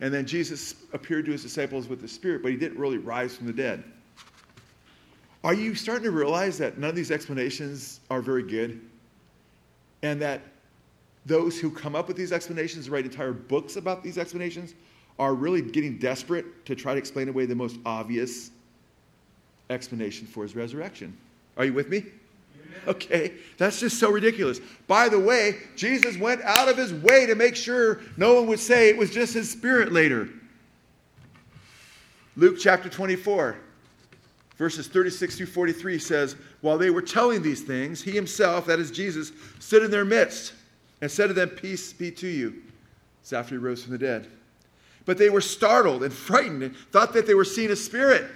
[0.00, 3.36] And then Jesus appeared to his disciples with the Spirit, but he didn't really rise
[3.36, 3.84] from the dead.
[5.42, 8.80] Are you starting to realize that none of these explanations are very good?
[10.02, 10.42] And that
[11.26, 14.74] those who come up with these explanations, write entire books about these explanations,
[15.18, 18.50] are really getting desperate to try to explain away the most obvious
[19.68, 21.16] explanation for his resurrection.
[21.56, 22.04] Are you with me?
[22.86, 24.60] Okay, that's just so ridiculous.
[24.86, 28.60] By the way, Jesus went out of his way to make sure no one would
[28.60, 30.28] say it was just his spirit later.
[32.36, 33.58] Luke chapter 24,
[34.60, 38.90] verses 36 through 43 says, While they were telling these things, he himself, that is
[38.90, 40.52] Jesus, stood in their midst
[41.00, 42.62] and said to them, Peace be to you.
[43.22, 44.28] It's after he rose from the dead.
[45.06, 48.30] But they were startled and frightened and thought that they were seeing a spirit.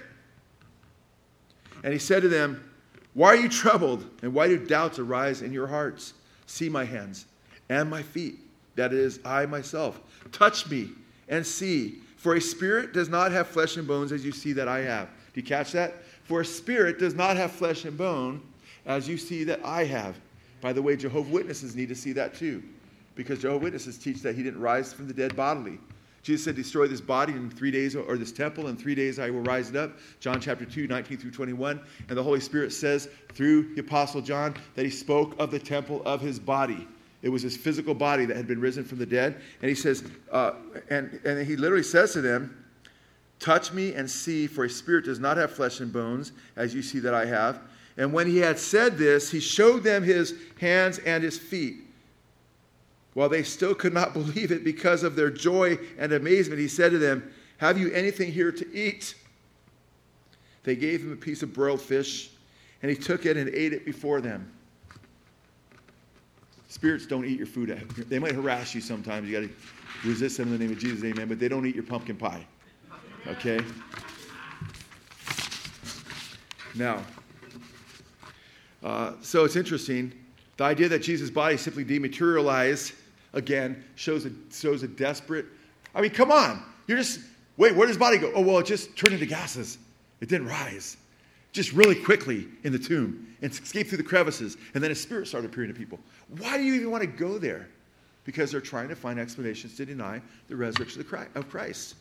[1.83, 2.71] And he said to them,
[3.15, 4.05] why are you troubled?
[4.21, 6.13] And why do doubts arise in your hearts?
[6.47, 7.25] See my hands
[7.69, 8.35] and my feet,
[8.75, 9.99] that is, I myself.
[10.31, 10.89] Touch me
[11.29, 12.01] and see.
[12.17, 15.07] For a spirit does not have flesh and bones as you see that I have.
[15.33, 15.93] Do you catch that?
[16.25, 18.41] For a spirit does not have flesh and bone
[18.85, 20.19] as you see that I have.
[20.61, 22.63] By the way, Jehovah Witnesses need to see that too,
[23.15, 25.79] because Jehovah Witnesses teach that he didn't rise from the dead bodily.
[26.23, 29.29] Jesus said, Destroy this body in three days, or this temple, in three days I
[29.29, 29.91] will rise it up.
[30.19, 31.79] John chapter 2, 19 through 21.
[32.09, 36.01] And the Holy Spirit says through the Apostle John that he spoke of the temple
[36.03, 36.87] of his body.
[37.21, 39.39] It was his physical body that had been risen from the dead.
[39.61, 40.53] And he says, uh,
[40.89, 42.64] and, and he literally says to them,
[43.39, 46.81] Touch me and see, for a spirit does not have flesh and bones, as you
[46.81, 47.59] see that I have.
[47.97, 51.77] And when he had said this, he showed them his hands and his feet.
[53.13, 56.91] While they still could not believe it because of their joy and amazement, he said
[56.91, 59.15] to them, Have you anything here to eat?
[60.63, 62.31] They gave him a piece of broiled fish,
[62.81, 64.51] and he took it and ate it before them.
[66.67, 67.69] Spirits don't eat your food.
[68.09, 69.29] They might harass you sometimes.
[69.29, 71.29] You got to resist them in the name of Jesus, amen.
[71.29, 72.45] But they don't eat your pumpkin pie.
[73.27, 73.59] Okay?
[76.75, 77.03] Now,
[78.83, 80.13] uh, so it's interesting.
[80.57, 82.93] The idea that Jesus' body simply dematerialized
[83.33, 85.45] again shows a, shows a desperate.
[85.93, 86.63] I mean, come on.
[86.87, 87.19] You're just,
[87.57, 88.31] wait, where does body go?
[88.35, 89.77] Oh, well, it just turned into gases.
[90.21, 90.97] It didn't rise.
[91.51, 94.57] Just really quickly in the tomb and escaped through the crevices.
[94.73, 95.99] And then his spirit started appearing to people.
[96.37, 97.67] Why do you even want to go there?
[98.23, 101.05] Because they're trying to find explanations to deny the resurrection
[101.35, 101.95] of Christ.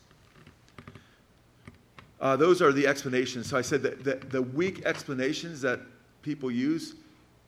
[2.24, 3.50] Uh, those are the explanations.
[3.50, 5.80] So I said that the, the weak explanations that
[6.22, 6.94] people use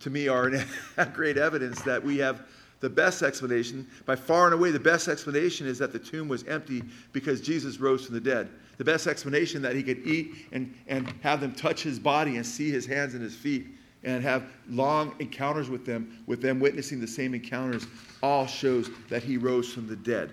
[0.00, 0.52] to me are
[1.14, 2.42] great evidence that we have
[2.80, 6.44] the best explanation, by far and away, the best explanation is that the tomb was
[6.44, 8.50] empty because Jesus rose from the dead.
[8.76, 12.44] The best explanation that he could eat and, and have them touch his body and
[12.44, 13.68] see his hands and his feet
[14.04, 17.86] and have long encounters with them, with them witnessing the same encounters,
[18.22, 20.32] all shows that he rose from the dead.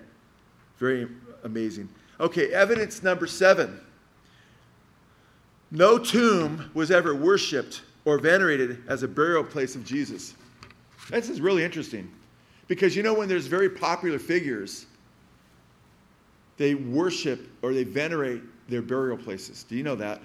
[0.76, 1.08] Very
[1.44, 1.88] amazing.
[2.20, 3.80] Okay, evidence number seven.
[5.70, 10.34] No tomb was ever worshiped or venerated as a burial place of Jesus.
[11.10, 12.10] This is really interesting
[12.68, 14.86] because you know, when there's very popular figures,
[16.56, 19.64] they worship or they venerate their burial places.
[19.64, 20.20] Do you know that?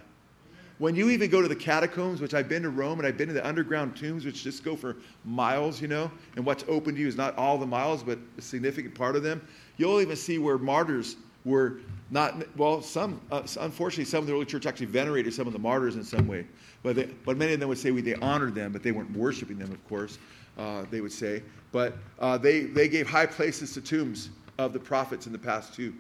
[0.78, 3.28] When you even go to the catacombs, which I've been to Rome and I've been
[3.28, 7.02] to the underground tombs, which just go for miles, you know, and what's open to
[7.02, 10.38] you is not all the miles, but a significant part of them, you'll even see
[10.38, 11.82] where martyrs were
[12.12, 15.60] not, well, some, uh, unfortunately, some of the early church actually venerated some of the
[15.60, 16.46] martyrs in some way.
[16.82, 19.16] But, they, but many of them would say we, they honored them, but they weren't
[19.16, 20.18] worshiping them, of course,
[20.58, 21.44] uh, they would say.
[21.72, 25.76] But uh, they, they gave high places to tombs of the prophets in the past,
[25.76, 25.94] too.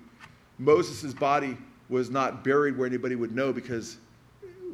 [0.57, 1.57] Moses' body
[1.89, 3.97] was not buried where anybody would know because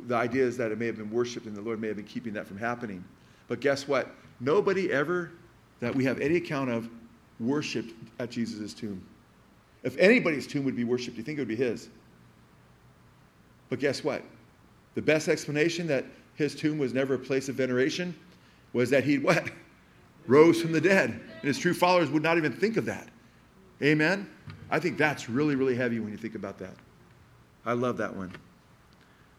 [0.08, 2.06] the idea is that it may have been worshiped and the Lord may have been
[2.06, 3.04] keeping that from happening.
[3.48, 4.10] But guess what?
[4.40, 5.32] Nobody ever,
[5.80, 6.90] that we have any account of,
[7.40, 9.02] worshiped at Jesus' tomb.
[9.86, 11.90] If anybody's tomb would be worshiped, you think it would be his.
[13.70, 14.24] But guess what?
[14.96, 18.16] The best explanation that his tomb was never a place of veneration
[18.74, 19.50] was that he what?
[20.28, 21.12] Rose from the dead.
[21.12, 23.10] And his true followers would not even think of that.
[23.84, 24.28] Amen?
[24.72, 26.74] I think that's really, really heavy when you think about that.
[27.64, 28.32] I love that one.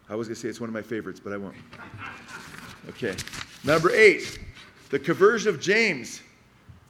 [0.09, 1.57] I was going to say it's one of my favorites, but I won't.
[2.89, 3.17] Okay.
[3.65, 4.39] Number eight,
[4.91, 6.23] the conversion of James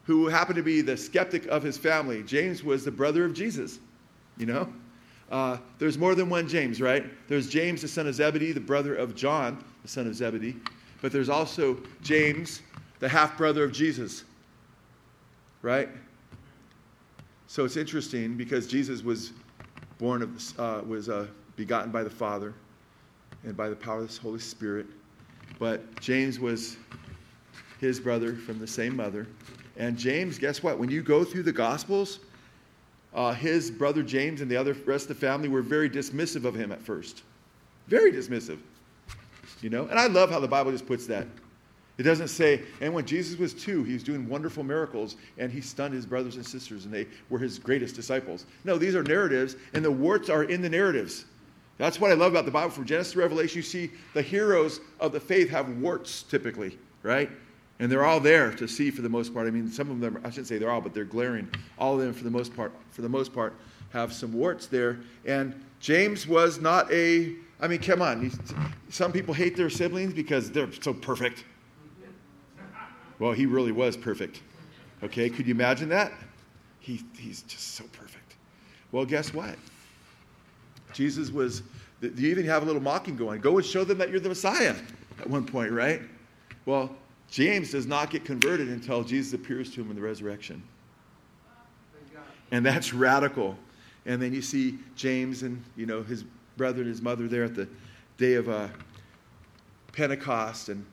[0.07, 2.23] who happened to be the skeptic of his family.
[2.23, 3.81] James was the brother of Jesus,
[4.37, 4.73] you know?
[5.31, 7.05] Uh, there's more than one James, right?
[7.29, 10.55] There's James, the son of Zebedee, the brother of John, the son of Zebedee.
[11.03, 12.63] But there's also James,
[13.01, 14.23] the half brother of Jesus,
[15.63, 15.89] right?
[17.49, 19.33] So it's interesting because Jesus was
[19.99, 21.27] born of, uh, was uh,
[21.57, 22.55] begotten by the Father
[23.43, 24.87] and by the power of the Holy Spirit.
[25.59, 26.77] But James was
[27.81, 29.27] his brother from the same mother.
[29.77, 30.79] And James, guess what?
[30.79, 32.21] When you go through the Gospels,
[33.15, 36.55] uh, his brother James and the other rest of the family were very dismissive of
[36.55, 37.23] him at first.
[37.89, 38.59] Very dismissive.
[39.63, 39.87] You know?
[39.87, 41.27] And I love how the Bible just puts that.
[41.99, 45.63] It doesn't say, and when Jesus was two, he was doing wonderful miracles and he
[45.63, 48.45] stunned his brothers and sisters and they were his greatest disciples.
[48.65, 51.25] No, these are narratives and the warts are in the narratives.
[51.79, 52.71] That's what I love about the Bible.
[52.71, 57.31] From Genesis to Revelation, you see the heroes of the faith have warts typically, right?
[57.79, 59.47] And they're all there to see for the most part.
[59.47, 61.49] I mean, some of them, I shouldn't say they're all, but they're glaring.
[61.79, 63.55] All of them, for the most part, for the most part,
[63.91, 64.99] have some warts there.
[65.27, 68.33] And James was not a, I mean, come on.
[68.89, 71.45] Some people hate their siblings because they're so perfect.
[73.19, 74.43] Well, he really was perfect.
[75.03, 76.13] Okay, could you imagine that?
[76.81, 78.37] He, he's just so perfect.
[78.93, 79.57] Well, guess what?
[80.93, 81.63] Jesus was,
[82.01, 83.41] you even have a little mocking going.
[83.41, 84.75] Go and show them that you're the Messiah
[85.19, 86.01] at one point, right?
[86.65, 86.95] Well,
[87.31, 90.63] James does not get converted until Jesus appears to him in the resurrection.
[92.53, 93.57] And that's radical.
[94.07, 96.25] And then you see James and you know his
[96.57, 97.69] brother and his mother there at the
[98.19, 98.69] day of uh,
[99.93, 100.87] Pentecost, and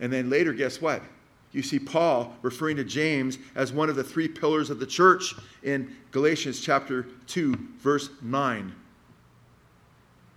[0.00, 1.02] and then later, guess what?
[1.52, 5.34] You see Paul referring to James as one of the three pillars of the church
[5.62, 8.74] in Galatians chapter two, verse nine.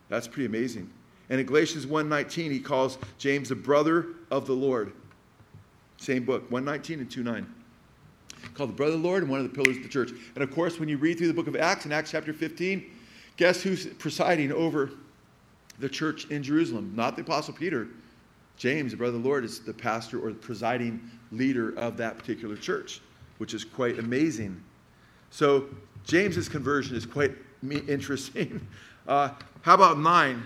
[0.08, 0.90] That's pretty amazing.
[1.30, 4.94] And in Galatians 1:19, he calls James the brother of the Lord.
[6.02, 7.46] Same book, 119 and 29.
[8.56, 10.10] Called the Brother of the Lord and one of the pillars of the church.
[10.34, 12.84] And of course, when you read through the book of Acts, in Acts chapter 15,
[13.38, 14.90] guess who's presiding over
[15.78, 16.92] the church in Jerusalem?
[16.96, 17.88] Not the Apostle Peter.
[18.58, 21.00] James, the brother of the Lord, is the pastor or the presiding
[21.32, 23.00] leader of that particular church,
[23.38, 24.60] which is quite amazing.
[25.30, 25.66] So,
[26.04, 27.36] James's conversion is quite
[27.88, 28.60] interesting.
[29.08, 29.30] Uh,
[29.62, 30.42] how about nine?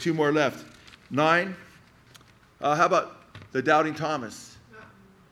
[0.00, 0.66] Two more left.
[1.10, 1.56] Nine.
[2.60, 4.47] Uh, how about the doubting Thomas?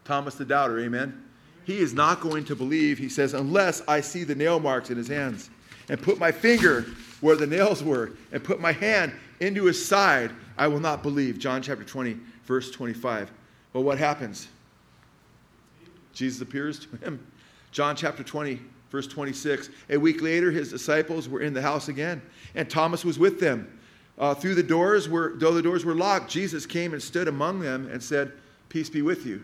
[0.06, 1.22] Thomas the doubter, amen?
[1.64, 4.96] He is not going to believe, he says, unless I see the nail marks in
[4.96, 5.50] his hands
[5.88, 6.86] and put my finger
[7.20, 11.38] where the nails were and put my hand into his side, I will not believe.
[11.38, 13.32] John chapter 20, verse 25.
[13.72, 14.48] But what happens?
[16.12, 17.26] Jesus appears to him.
[17.72, 19.70] John chapter 20, verse 26.
[19.90, 22.22] A week later, his disciples were in the house again,
[22.54, 23.78] and Thomas was with them.
[24.18, 27.60] Uh, through the doors, were, though the doors were locked, Jesus came and stood among
[27.60, 28.32] them and said,
[28.68, 29.42] Peace be with you.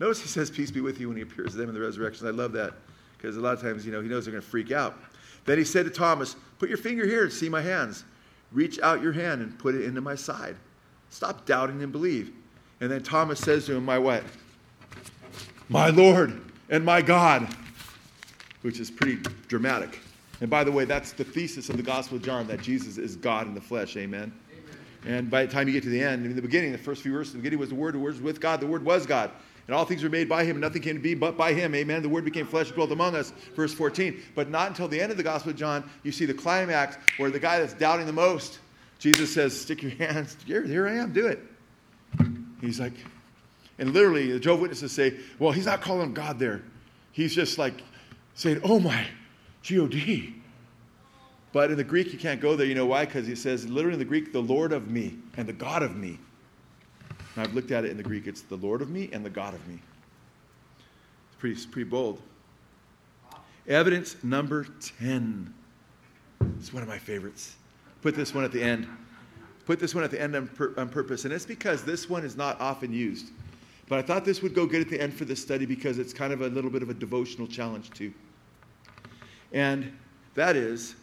[0.00, 2.26] Notice he says, Peace be with you when he appears to them in the resurrection.
[2.26, 2.74] I love that
[3.16, 4.98] because a lot of times, you know, he knows they're going to freak out.
[5.44, 8.04] Then he said to Thomas, Put your finger here and see my hands.
[8.52, 10.56] Reach out your hand and put it into my side.
[11.10, 12.32] Stop doubting and believe.
[12.80, 14.24] And then Thomas says to him, My what?
[15.68, 17.48] My Lord and my God,
[18.62, 19.16] which is pretty
[19.48, 20.00] dramatic.
[20.40, 23.16] And by the way, that's the thesis of the Gospel of John that Jesus is
[23.16, 23.96] God in the flesh.
[23.96, 24.32] Amen.
[25.04, 25.18] Amen.
[25.18, 27.12] And by the time you get to the end, in the beginning, the first few
[27.12, 29.30] verses, the beginning was the Word, the Word was with God, the Word was God.
[29.66, 31.74] And all things were made by him, and nothing came to be but by him.
[31.74, 32.02] Amen.
[32.02, 33.32] The word became flesh and dwelt among us.
[33.56, 34.20] Verse 14.
[34.34, 37.30] But not until the end of the Gospel of John, you see the climax where
[37.30, 38.58] the guy that's doubting the most,
[38.98, 40.36] Jesus says, Stick your hands.
[40.46, 41.40] Here, here I am, do it.
[42.60, 42.92] He's like,
[43.78, 46.62] and literally, the Jehovah's Witnesses say, Well, he's not calling God there.
[47.12, 47.82] He's just like
[48.34, 49.06] saying, Oh my,
[49.62, 50.34] G-O-D.
[51.52, 52.66] But in the Greek, you can't go there.
[52.66, 53.04] You know why?
[53.04, 55.94] Because he says, literally in the Greek, the Lord of me and the God of
[55.94, 56.18] me.
[57.34, 58.26] And I've looked at it in the Greek.
[58.26, 59.80] It's the Lord of me and the God of me.
[61.28, 62.20] It's pretty, pretty bold.
[63.66, 64.66] Evidence number
[64.98, 65.52] 10.
[66.58, 67.56] It's one of my favorites.
[68.02, 68.86] Put this one at the end.
[69.66, 71.24] Put this one at the end on, pur- on purpose.
[71.24, 73.30] And it's because this one is not often used.
[73.88, 76.12] But I thought this would go good at the end for this study because it's
[76.12, 78.12] kind of a little bit of a devotional challenge, too.
[79.52, 79.96] And
[80.34, 80.94] that is,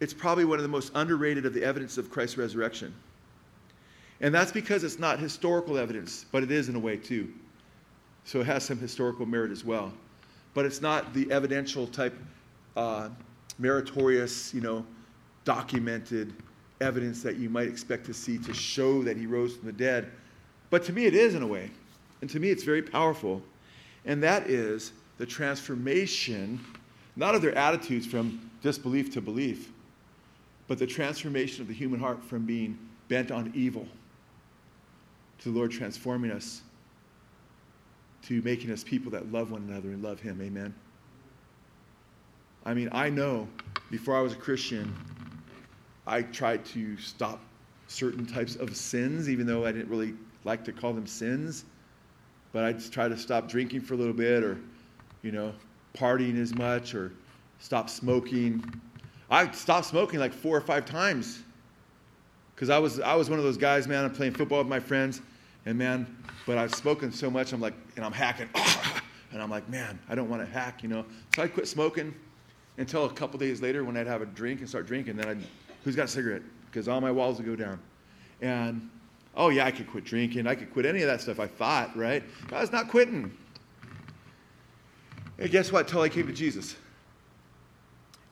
[0.00, 2.94] it's probably one of the most underrated of the evidence of Christ's resurrection.
[4.22, 7.32] And that's because it's not historical evidence, but it is in a way too.
[8.24, 9.92] So it has some historical merit as well.
[10.54, 12.14] But it's not the evidential type,
[12.76, 13.08] uh,
[13.58, 14.86] meritorious, you know,
[15.44, 16.32] documented
[16.80, 20.12] evidence that you might expect to see to show that he rose from the dead.
[20.70, 21.70] But to me, it is in a way.
[22.20, 23.42] And to me, it's very powerful.
[24.04, 26.60] And that is the transformation,
[27.16, 29.72] not of their attitudes from disbelief to belief,
[30.68, 33.88] but the transformation of the human heart from being bent on evil
[35.42, 36.62] to the Lord transforming us
[38.22, 40.40] to making us people that love one another and love Him.
[40.40, 40.72] Amen.
[42.64, 43.48] I mean, I know
[43.90, 44.94] before I was a Christian,
[46.06, 47.40] I tried to stop
[47.88, 50.14] certain types of sins, even though I didn't really
[50.44, 51.64] like to call them sins.
[52.52, 54.60] But I just tried to stop drinking for a little bit or,
[55.22, 55.52] you know,
[55.94, 57.10] partying as much or
[57.58, 58.62] stop smoking.
[59.28, 61.42] I stopped smoking like four or five times
[62.54, 64.78] because I was, I was one of those guys, man, I'm playing football with my
[64.78, 65.20] friends
[65.64, 68.48] and man, but I've spoken so much, I'm like, and I'm hacking.
[69.32, 71.06] And I'm like, man, I don't want to hack, you know.
[71.34, 72.14] So I quit smoking
[72.76, 75.16] until a couple days later when I'd have a drink and start drinking.
[75.16, 75.38] Then I'd,
[75.84, 76.42] who's got a cigarette?
[76.66, 77.80] Because all my walls would go down.
[78.42, 78.90] And,
[79.34, 80.46] oh yeah, I could quit drinking.
[80.46, 82.22] I could quit any of that stuff I thought, right?
[82.52, 83.34] I was not quitting.
[85.38, 85.88] And guess what?
[85.88, 86.76] Till I came to Jesus.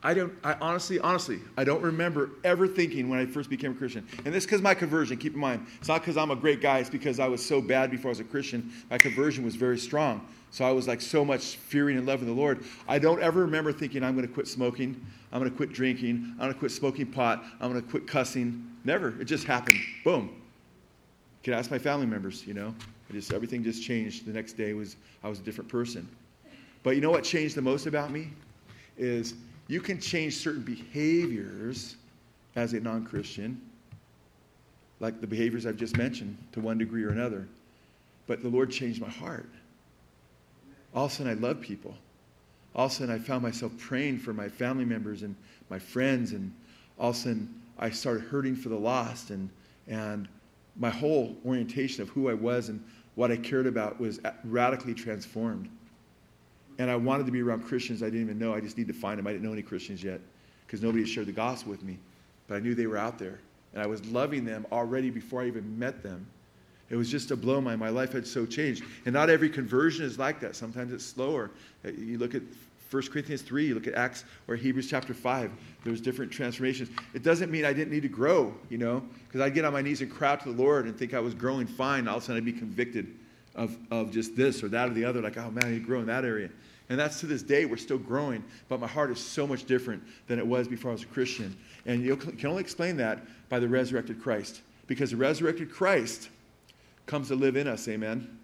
[0.03, 3.75] I don't, I honestly, honestly, I don't remember ever thinking when I first became a
[3.75, 4.07] Christian.
[4.25, 6.79] And this because my conversion, keep in mind, it's not because I'm a great guy,
[6.79, 8.73] it's because I was so bad before I was a Christian.
[8.91, 10.27] My conversion was very strong.
[10.53, 12.65] So I was like so much fearing and loving the Lord.
[12.89, 15.01] I don't ever remember thinking I'm going to quit smoking,
[15.33, 18.07] I'm going to quit drinking, I'm going to quit smoking pot, I'm going to quit
[18.07, 18.67] cussing.
[18.85, 19.21] Never.
[19.21, 19.79] It just happened.
[20.03, 20.31] Boom.
[21.43, 22.75] You can ask my family members, you know.
[23.13, 24.25] Just everything just changed.
[24.25, 26.09] The next day was I was a different person.
[26.83, 28.31] But you know what changed the most about me?
[28.97, 29.35] Is
[29.71, 31.95] you can change certain behaviors
[32.57, 33.63] as a non Christian,
[34.99, 37.47] like the behaviors I've just mentioned, to one degree or another.
[38.27, 39.49] But the Lord changed my heart.
[40.93, 41.95] All of a sudden, I love people.
[42.75, 45.37] All of a sudden, I found myself praying for my family members and
[45.69, 46.33] my friends.
[46.33, 46.53] And
[46.99, 49.31] all of a sudden, I started hurting for the lost.
[49.31, 49.49] And,
[49.87, 50.27] and
[50.75, 52.83] my whole orientation of who I was and
[53.15, 55.69] what I cared about was radically transformed.
[56.81, 58.55] And I wanted to be around Christians I didn't even know.
[58.55, 59.27] I just needed to find them.
[59.27, 60.19] I didn't know any Christians yet
[60.67, 61.99] because nobody had shared the gospel with me.
[62.49, 63.39] But I knew they were out there.
[63.75, 66.27] And I was loving them already before I even met them.
[66.89, 67.61] It was just a blow.
[67.61, 68.83] My, my life had so changed.
[69.05, 70.57] And not every conversion is like that.
[70.57, 71.51] Sometimes it's slower.
[71.85, 72.41] Uh, you look at
[72.91, 75.53] 1 Corinthians 3, you look at Acts or Hebrews chapter 5,
[75.85, 76.89] there's different transformations.
[77.13, 79.83] It doesn't mean I didn't need to grow, you know, because I'd get on my
[79.83, 82.09] knees and cry out to the Lord and think I was growing fine.
[82.09, 83.07] All of a sudden I'd be convicted
[83.55, 86.07] of, of just this or that or the other, like, oh man, need grow in
[86.07, 86.51] that area.
[86.89, 90.03] And that's to this day, we're still growing, but my heart is so much different
[90.27, 91.57] than it was before I was a Christian.
[91.87, 94.63] And you can only explain that by the resurrected Christ.
[94.89, 96.31] Because the resurrected Christ
[97.07, 98.39] comes to live in us, amen?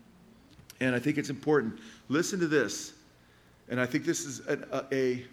[0.81, 1.81] And I think it's important.
[2.09, 2.93] Listen to this.
[3.69, 5.27] And I think this is a, a, a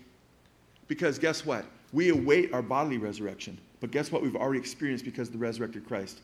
[0.88, 1.66] because guess what?
[1.92, 3.60] We await our bodily resurrection.
[3.80, 6.22] But guess what we've already experienced because of the resurrected Christ?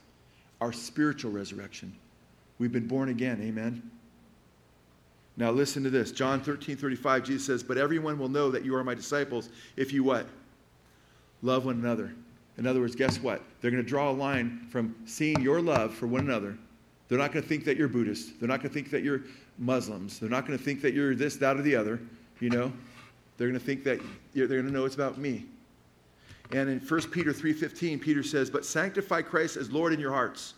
[0.60, 1.96] Our spiritual resurrection.
[2.60, 3.90] We've been born again, amen?
[5.38, 6.12] Now listen to this.
[6.12, 9.94] John 13, 35, Jesus says, But everyone will know that you are my disciples if
[9.94, 10.28] you what?
[11.42, 12.14] Love one another.
[12.58, 13.42] In other words, guess what?
[13.62, 16.58] They're going to draw a line from seeing your love for one another.
[17.08, 18.38] They're not going to think that you're Buddhist.
[18.40, 19.22] They're not going to think that you're
[19.58, 20.20] Muslims.
[20.20, 22.02] They're not going to think that you're this, that, or the other.
[22.42, 22.74] You know?
[23.38, 24.02] They're going to think that
[24.34, 25.46] they're going to know it's about me.
[26.52, 30.56] And in 1 Peter 3:15, Peter says, "But sanctify Christ as Lord in your hearts,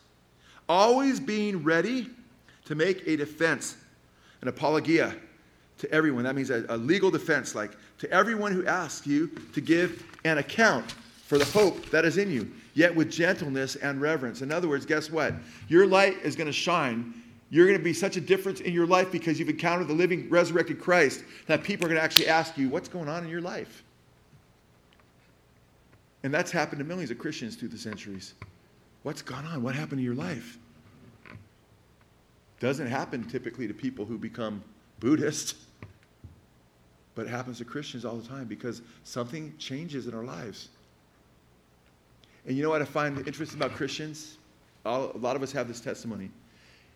[0.70, 2.09] always being ready
[2.66, 3.78] to make a defense
[4.41, 5.16] an apologia
[5.78, 6.24] to everyone.
[6.24, 10.38] That means a, a legal defense, like to everyone who asks you to give an
[10.38, 10.91] account
[11.26, 14.41] for the hope that is in you, yet with gentleness and reverence.
[14.41, 15.34] In other words, guess what?
[15.70, 17.14] Your light is going to shine.
[17.49, 20.30] You're going to be such a difference in your life because you've encountered the living,
[20.30, 23.41] resurrected Christ that people are going to actually ask you, What's going on in your
[23.41, 23.84] life?
[26.24, 28.36] And that's happened to millions of Christians through the centuries.
[29.04, 29.64] What's gone on?
[29.64, 30.58] What happened to your life?
[32.60, 34.64] Doesn't happen typically to people who become
[34.99, 35.56] Buddhists,
[37.16, 40.70] but it happens to Christians all the time because something changes in our lives.
[42.45, 44.38] And you know what I find interesting about Christians?
[44.86, 46.30] All, a lot of us have this testimony.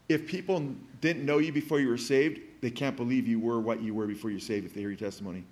[0.08, 0.64] If people
[1.02, 4.06] didn't know you before you were saved, they can't believe you were what you were
[4.06, 5.44] before you were saved if they hear your testimony.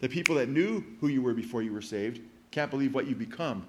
[0.00, 2.20] The people that knew who you were before you were saved
[2.50, 3.66] can't believe what you become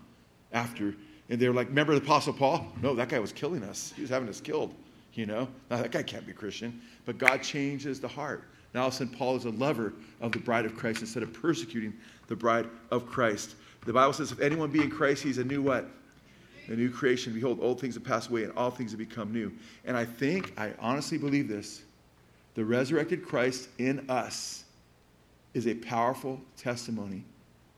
[0.53, 0.95] after.
[1.31, 2.67] And they're like, remember the Apostle Paul?
[2.81, 3.93] No, that guy was killing us.
[3.95, 4.75] He was having us killed.
[5.13, 6.81] You know, now that guy can't be Christian.
[7.05, 8.43] But God changes the heart.
[8.73, 11.23] Now all of a sudden, Paul is a lover of the bride of Christ instead
[11.23, 11.93] of persecuting
[12.27, 13.55] the bride of Christ.
[13.85, 15.89] The Bible says, if anyone be in Christ, he's a new what?
[16.67, 17.33] A new creation.
[17.33, 19.53] Behold, old things have passed away and all things have become new.
[19.85, 21.83] And I think, I honestly believe this
[22.55, 24.65] the resurrected Christ in us
[25.53, 27.23] is a powerful testimony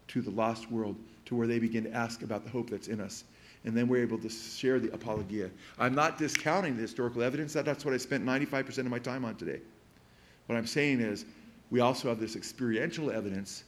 [0.07, 0.95] to the lost world
[1.25, 3.23] to where they begin to ask about the hope that's in us.
[3.65, 5.49] And then we're able to share the apologia.
[5.79, 7.53] I'm not discounting the historical evidence.
[7.53, 9.61] That's what I spent 95% of my time on today.
[10.47, 11.25] What I'm saying is,
[11.71, 13.63] we also have this experiential evidence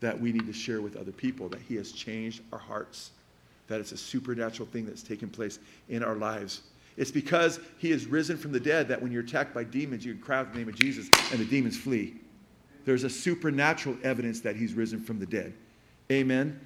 [0.00, 3.10] that we need to share with other people that He has changed our hearts,
[3.68, 6.62] that it's a supernatural thing that's taken place in our lives.
[6.96, 10.14] It's because He has risen from the dead that when you're attacked by demons, you
[10.14, 12.14] can cry out the name of Jesus and the demons flee.
[12.84, 15.54] There's a supernatural evidence that He's risen from the dead.
[16.10, 16.60] Amen.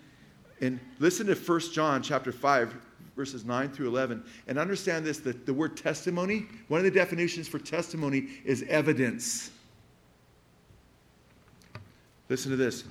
[0.60, 2.74] And listen to 1 John chapter 5,
[3.16, 7.48] verses 9 through 11, and understand this that the word testimony, one of the definitions
[7.48, 9.50] for testimony is evidence.
[12.28, 12.84] Listen to this.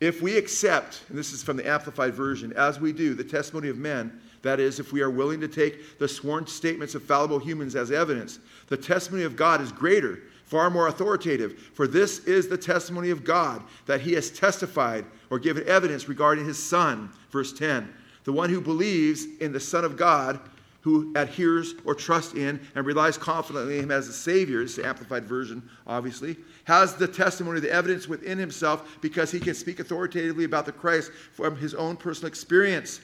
[0.00, 3.68] If we accept, and this is from the Amplified Version, as we do, the testimony
[3.68, 7.38] of men, that is, if we are willing to take the sworn statements of fallible
[7.38, 10.18] humans as evidence, the testimony of God is greater,
[10.52, 11.58] far more authoritative.
[11.72, 16.44] For this is the testimony of God, that he has testified or given evidence regarding
[16.44, 17.08] his Son.
[17.30, 17.90] Verse 10
[18.24, 20.38] The one who believes in the Son of God,
[20.82, 24.86] who adheres or trusts in and relies confidently in him as a Savior, it's the
[24.86, 30.44] Amplified Version, obviously, has the testimony, the evidence within himself because he can speak authoritatively
[30.44, 33.00] about the Christ from his own personal experience.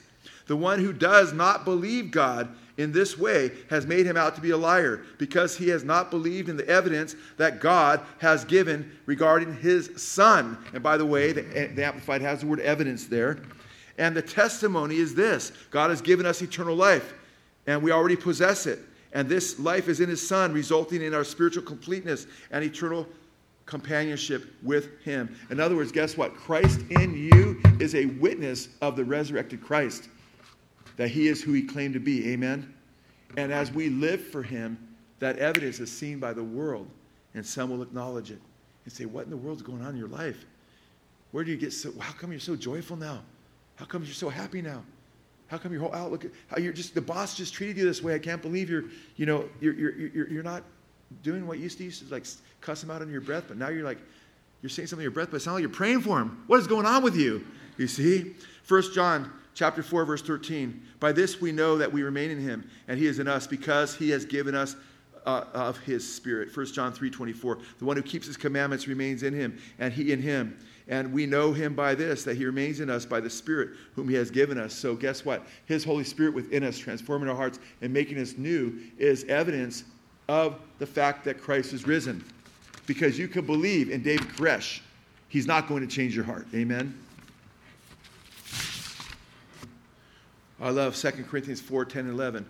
[0.49, 4.41] The one who does not believe God in this way has made him out to
[4.41, 8.91] be a liar because he has not believed in the evidence that God has given
[9.05, 10.57] regarding his Son.
[10.73, 13.37] And by the way, the, eh, the Amplified has the word evidence there.
[13.99, 17.13] And the testimony is this God has given us eternal life,
[17.67, 18.79] and we already possess it.
[19.13, 23.07] And this life is in his Son, resulting in our spiritual completeness and eternal
[23.67, 25.37] companionship with him.
[25.51, 26.33] In other words, guess what?
[26.33, 30.09] Christ in you is a witness of the resurrected Christ,
[30.99, 32.29] that he is who he claimed to be.
[32.33, 32.73] Amen?
[33.37, 34.77] And as we live for him,
[35.19, 36.89] that evidence is seen by the world,
[37.33, 38.41] and some will acknowledge it
[38.83, 40.45] and say, What in the world's going on in your life?
[41.31, 43.21] Where do you get so, how come you're so joyful now?
[43.77, 44.83] How come you're so happy now?
[45.47, 48.13] How come your whole outlook, how you're just, the boss just treated you this way?
[48.13, 48.85] I can't believe you're,
[49.15, 50.63] you know, you're, you're, you're, you're not
[51.23, 52.25] doing what you used to, used to like
[52.59, 53.99] cuss him out under your breath, but now you're like,
[54.61, 56.43] you're saying something under your breath, but it sounds like you're praying for him.
[56.47, 57.45] What is going on with you?
[57.77, 58.35] You see?
[58.63, 60.81] First John chapter 4, verse 13.
[61.01, 63.93] By this we know that we remain in him, and he is in us, because
[63.93, 64.77] he has given us
[65.25, 66.55] uh, of his spirit.
[66.55, 67.59] 1 John 3 24.
[67.77, 70.57] The one who keeps his commandments remains in him, and he in him.
[70.87, 74.07] And we know him by this, that he remains in us by the Spirit whom
[74.07, 74.73] he has given us.
[74.73, 75.45] So, guess what?
[75.65, 79.83] His Holy Spirit within us, transforming our hearts and making us new, is evidence
[80.29, 82.23] of the fact that Christ is risen.
[82.87, 84.79] Because you can believe in David Koresh,
[85.27, 86.47] he's not going to change your heart.
[86.55, 86.97] Amen?
[90.61, 92.45] I love 2 Corinthians 4 10 and 11.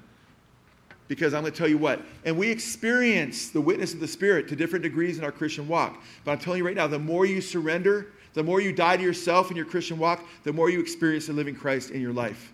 [1.07, 4.47] Because I'm going to tell you what, and we experience the witness of the Spirit
[4.49, 6.03] to different degrees in our Christian walk.
[6.23, 9.01] But I'm telling you right now, the more you surrender, the more you die to
[9.01, 12.53] yourself in your Christian walk, the more you experience the living Christ in your life.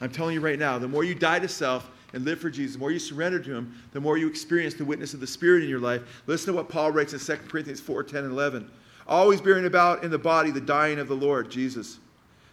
[0.00, 2.74] I'm telling you right now, the more you die to self and live for Jesus,
[2.74, 5.62] the more you surrender to Him, the more you experience the witness of the Spirit
[5.62, 6.02] in your life.
[6.26, 8.68] Listen to what Paul writes in 2 Corinthians 4 10 and 11.
[9.06, 11.98] Always bearing about in the body the dying of the Lord, Jesus,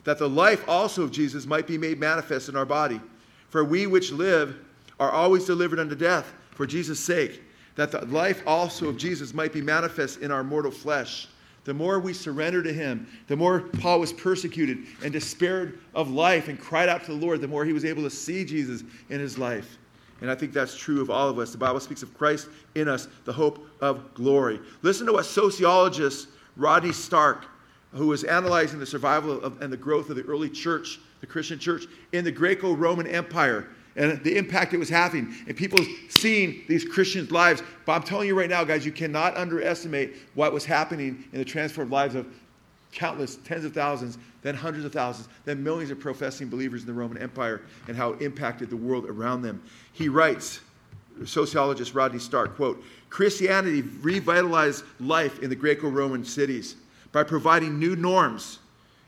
[0.06, 3.02] that the life also of Jesus might be made manifest in our body.
[3.50, 4.58] For we which live
[5.00, 7.42] are always delivered unto death for Jesus' sake,
[7.76, 11.28] that the life also of Jesus might be manifest in our mortal flesh
[11.66, 16.48] the more we surrender to him, the more Paul was persecuted and despaired of life
[16.48, 19.20] and cried out to the Lord, the more he was able to see Jesus in
[19.20, 19.78] his life.
[20.22, 21.52] And I think that's true of all of us.
[21.52, 24.60] The Bible speaks of Christ in us, the hope of glory.
[24.84, 27.48] Listen to what sociologist Rodney Stark,
[27.96, 31.58] who was analyzing the survival of, and the growth of the early church, the Christian
[31.58, 35.80] church, in the Greco Roman Empire, and the impact it was having, and people
[36.10, 37.64] seeing these Christians' lives.
[37.86, 41.46] But I'm telling you right now, guys, you cannot underestimate what was happening in the
[41.46, 42.28] transformed lives of
[42.92, 46.94] countless, tens of thousands, then hundreds of thousands, then millions of professing believers in the
[46.94, 49.64] Roman Empire, and how it impacted the world around them.
[49.94, 50.60] He writes,
[51.24, 56.76] sociologist Rodney Stark, quote, Christianity revitalized life in the Greco-Roman cities
[57.16, 58.60] by providing new norms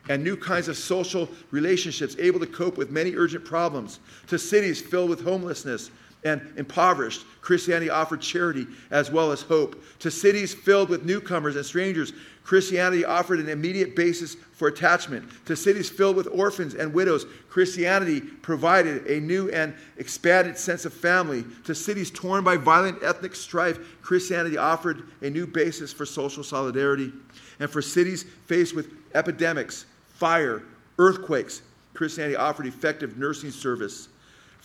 [0.07, 3.99] and new kinds of social relationships able to cope with many urgent problems.
[4.27, 5.91] To cities filled with homelessness
[6.23, 9.81] and impoverished, Christianity offered charity as well as hope.
[9.99, 12.13] To cities filled with newcomers and strangers,
[12.43, 15.25] Christianity offered an immediate basis for attachment.
[15.45, 20.93] To cities filled with orphans and widows, Christianity provided a new and expanded sense of
[20.93, 21.43] family.
[21.65, 27.11] To cities torn by violent ethnic strife, Christianity offered a new basis for social solidarity.
[27.59, 30.63] And for cities faced with epidemics, fire,
[30.97, 31.61] earthquakes,
[31.93, 34.07] Christianity offered effective nursing service.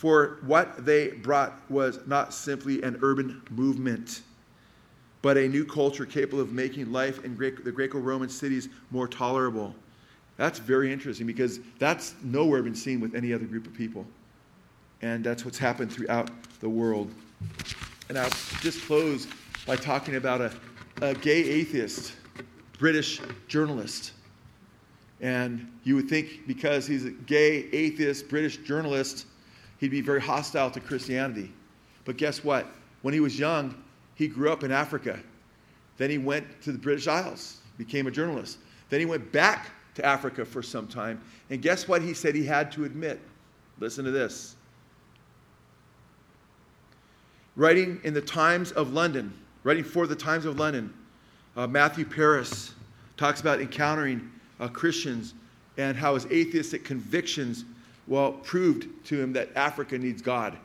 [0.03, 4.23] For what they brought was not simply an urban movement,
[5.21, 9.73] but a new culture capable of making life in the Greco Roman cities more tolerable.
[10.35, 14.05] That's very interesting because that's nowhere been seen with any other group of people.
[15.01, 16.29] And that's what's happened throughout
[16.59, 17.09] the world.
[18.09, 18.29] And I'll
[18.59, 19.25] just close
[19.65, 20.51] by talking about a,
[21.01, 22.11] a gay atheist,
[22.77, 24.11] British journalist
[25.23, 29.25] and you would think because he's a gay, atheist, British journalist,
[29.83, 31.51] he'd be very hostile to Christianity.
[32.05, 32.67] But guess what?
[33.01, 33.75] When he was young,
[34.15, 35.19] he grew up in Africa.
[35.97, 38.59] Then he went to the British Isles, became a journalist.
[38.89, 41.21] Then he went back to Africa for some time.
[41.49, 43.19] And guess what he said he had to admit?
[43.77, 44.55] Listen to this.
[47.57, 49.33] Writing in the Times of London,
[49.65, 50.93] writing for the Times of London,
[51.57, 52.73] uh, Matthew Parris
[53.17, 54.31] talks about encountering
[54.61, 55.33] uh, Christians
[55.75, 57.65] and how his atheistic convictions,
[58.07, 60.57] well, proved to him that Africa needs God.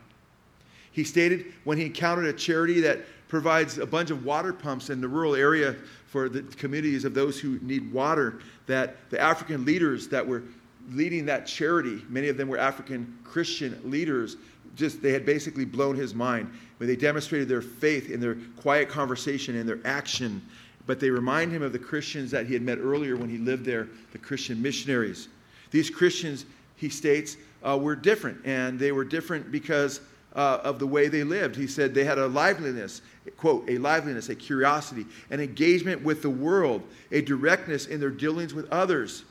[0.92, 5.00] He stated when he encountered a charity that provides a bunch of water pumps in
[5.00, 5.76] the rural area
[6.06, 10.42] for the communities of those who need water, that the African leaders that were
[10.90, 14.36] leading that charity, many of them were African Christian leaders,
[14.74, 16.50] just they had basically blown his mind.
[16.78, 20.42] When they demonstrated their faith in their quiet conversation and their action
[20.88, 23.66] but they remind him of the Christians that he had met earlier when he lived
[23.66, 25.28] there, the Christian missionaries.
[25.70, 26.46] These Christians,
[26.78, 30.00] he states, uh, were different, and they were different because
[30.34, 31.56] uh, of the way they lived.
[31.56, 33.02] He said they had a liveliness,
[33.36, 38.54] quote, a liveliness, a curiosity, an engagement with the world, a directness in their dealings
[38.54, 39.24] with others,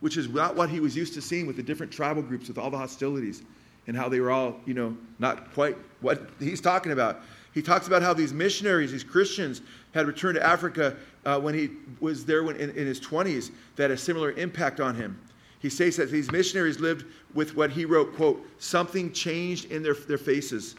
[0.00, 2.58] which is not what he was used to seeing with the different tribal groups, with
[2.58, 3.42] all the hostilities,
[3.86, 7.22] and how they were all, you know, not quite what he's talking about.
[7.52, 11.70] He talks about how these missionaries, these Christians, had returned to Africa uh, when he
[11.98, 15.18] was there when, in, in his 20s that had a similar impact on him.
[15.60, 17.04] He states that these missionaries lived
[17.34, 20.74] with what he wrote, quote, something changed in their, their faces,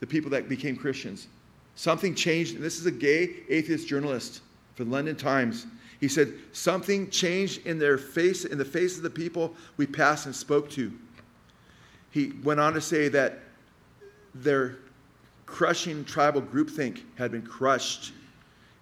[0.00, 1.28] the people that became Christians.
[1.74, 4.40] Something changed, and this is a gay atheist journalist
[4.74, 5.66] for the London Times.
[6.00, 10.26] He said, something changed in their face, in the face of the people we passed
[10.26, 10.92] and spoke to.
[12.10, 13.40] He went on to say that
[14.34, 14.78] their
[15.44, 18.12] crushing tribal groupthink had been crushed.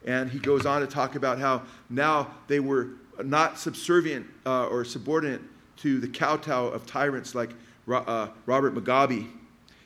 [0.05, 2.91] And he goes on to talk about how now they were
[3.23, 5.41] not subservient uh, or subordinate
[5.79, 7.51] to the kowtow of tyrants like
[7.91, 9.29] uh, Robert Mugabe.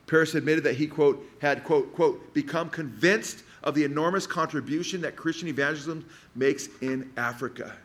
[0.06, 5.16] Parris admitted that he, quote, had, quote, quote, become convinced of the enormous contribution that
[5.16, 7.76] Christian evangelism makes in Africa,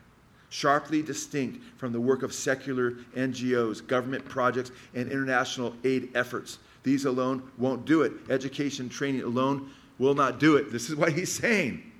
[0.50, 6.60] sharply distinct from the work of secular NGOs, government projects, and international aid efforts.
[6.84, 8.14] These alone won't do it.
[8.30, 10.72] Education, training alone will not do it.
[10.72, 11.92] This is what he's saying.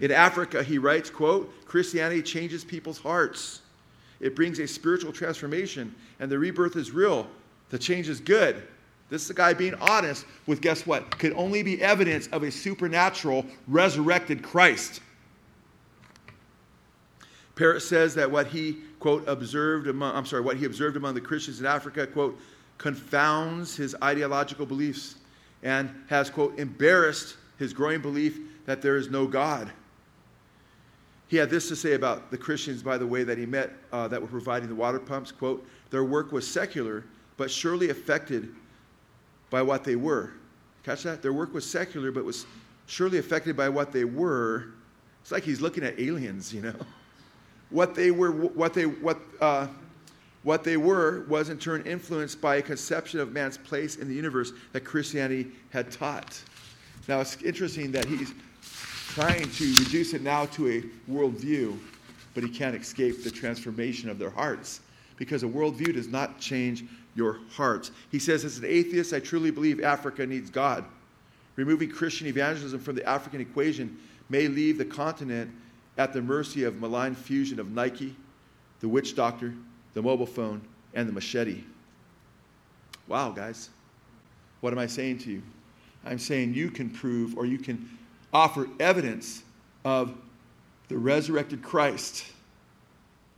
[0.00, 3.60] In Africa, he writes, quote, Christianity changes people's hearts.
[4.18, 7.28] It brings a spiritual transformation, and the rebirth is real.
[7.68, 8.64] The change is good.
[9.08, 11.16] This is a guy being honest with guess what?
[11.16, 15.00] Could only be evidence of a supernatural, resurrected Christ.
[17.54, 21.20] Parris says that what he, quote, observed among, I'm sorry, what he observed among the
[21.20, 22.36] Christians in Africa, quote,
[22.78, 25.14] confounds his ideological beliefs
[25.62, 29.70] and has, quote, embarrassed his growing belief that there is no God.
[31.30, 34.08] He had this to say about the Christians, by the way, that he met uh,
[34.08, 37.04] that were providing the water pumps, quote, their work was secular,
[37.36, 38.52] but surely affected
[39.48, 40.32] by what they were.
[40.82, 41.22] Catch that?
[41.22, 42.46] Their work was secular, but was
[42.86, 44.72] surely affected by what they were.
[45.22, 46.74] It's like he's looking at aliens, you know.
[47.70, 49.68] What they were, what they, what, uh,
[50.42, 54.14] what they were was in turn influenced by a conception of man's place in the
[54.14, 56.42] universe that Christianity had taught.
[57.06, 58.34] Now, it's interesting that he's
[59.14, 61.76] trying to reduce it now to a worldview,
[62.32, 64.82] but he can't escape the transformation of their hearts
[65.16, 66.84] because a worldview does not change
[67.16, 67.90] your hearts.
[68.12, 70.84] He says, As an atheist, I truly believe Africa needs God.
[71.56, 75.50] Removing Christian evangelism from the African equation may leave the continent
[75.98, 78.14] at the mercy of malign fusion of Nike,
[78.78, 79.52] the witch doctor,
[79.92, 80.62] the mobile phone,
[80.94, 81.64] and the machete.
[83.08, 83.70] Wow, guys.
[84.60, 85.42] What am I saying to you?
[86.06, 87.98] I'm saying you can prove or you can
[88.32, 89.42] offer evidence
[89.84, 90.14] of
[90.88, 92.26] the resurrected Christ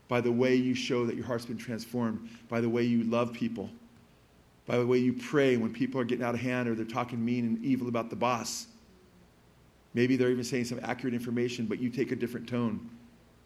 [0.09, 3.33] by the way you show that your heart's been transformed, by the way you love
[3.33, 3.71] people,
[4.67, 7.25] by the way you pray when people are getting out of hand or they're talking
[7.25, 8.67] mean and evil about the boss.
[9.95, 12.91] Maybe they're even saying some accurate information, but you take a different tone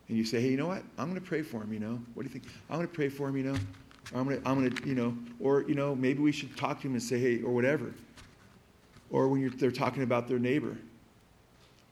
[0.08, 0.82] and you say, hey, you know what?
[0.98, 2.00] I'm going to pray for him, you know?
[2.14, 2.44] What do you think?
[2.70, 3.58] I'm going to pray for him, you know?
[4.14, 6.80] I'm going to, I'm going to, you know, or, you know, maybe we should talk
[6.80, 7.92] to him and say, hey, or whatever.
[9.10, 10.76] Or when they're talking about their neighbor.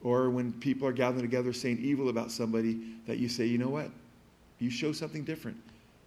[0.05, 3.69] Or when people are gathering together saying evil about somebody, that you say, you know
[3.69, 3.89] what?
[4.59, 5.57] You show something different.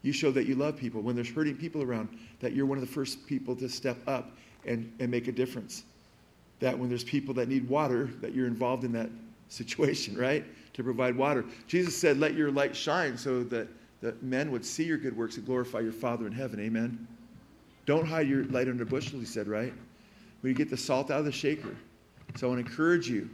[0.03, 1.01] You show that you love people.
[1.01, 2.09] When there's hurting people around,
[2.39, 4.31] that you're one of the first people to step up
[4.65, 5.83] and, and make a difference.
[6.61, 9.11] That when there's people that need water, that you're involved in that
[9.49, 10.45] situation, right?
[10.75, 11.45] To provide water.
[11.67, 13.67] Jesus said, Let your light shine so that,
[14.01, 16.61] that men would see your good works and glorify your Father in heaven.
[16.61, 17.05] Amen.
[17.85, 19.73] Don't hide your light under a bushel, he said, right?
[20.43, 21.75] When you get the salt out of the shaker.
[22.37, 23.29] So I want to encourage you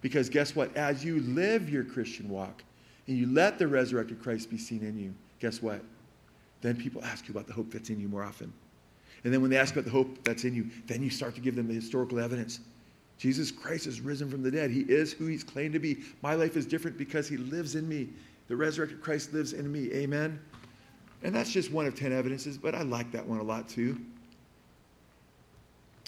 [0.00, 0.74] because guess what?
[0.76, 2.62] As you live your Christian walk
[3.06, 5.82] and you let the resurrected Christ be seen in you, guess what?
[6.60, 8.52] Then people ask you about the hope that's in you more often.
[9.24, 11.40] And then when they ask about the hope that's in you, then you start to
[11.40, 12.60] give them the historical evidence.
[13.18, 14.70] Jesus Christ is risen from the dead.
[14.70, 15.98] He is who he's claimed to be.
[16.22, 18.08] My life is different because he lives in me.
[18.46, 19.92] The resurrected Christ lives in me.
[19.92, 20.40] Amen.
[21.24, 23.98] And that's just one of 10 evidences, but I like that one a lot too.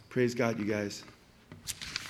[0.08, 1.02] Praise God, you guys.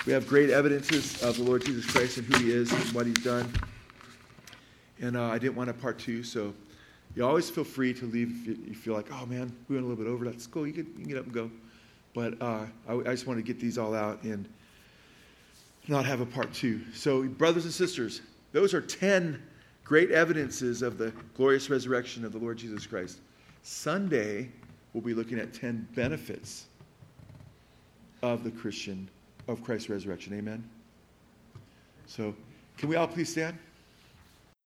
[0.07, 3.07] We have great evidences of the Lord Jesus Christ and who he is and what
[3.07, 3.53] he's done.
[5.01, 6.55] And uh, I didn't want a part two, so
[7.15, 9.89] you always feel free to leave if you feel like, oh man, we went a
[9.89, 10.25] little bit over.
[10.25, 10.67] That's cool.
[10.67, 11.51] You can, you can get up and go.
[12.15, 14.49] But uh, I, I just want to get these all out and
[15.87, 16.81] not have a part two.
[16.95, 18.23] So, brothers and sisters,
[18.53, 19.43] those are 10
[19.85, 23.19] great evidences of the glorious resurrection of the Lord Jesus Christ.
[23.63, 24.49] Sunday,
[24.95, 26.67] we'll be looking at 10 benefits
[28.23, 29.09] of the Christian,
[29.51, 30.33] of Christ's resurrection.
[30.35, 30.63] Amen?
[32.07, 32.35] So,
[32.77, 33.59] can we all please stand?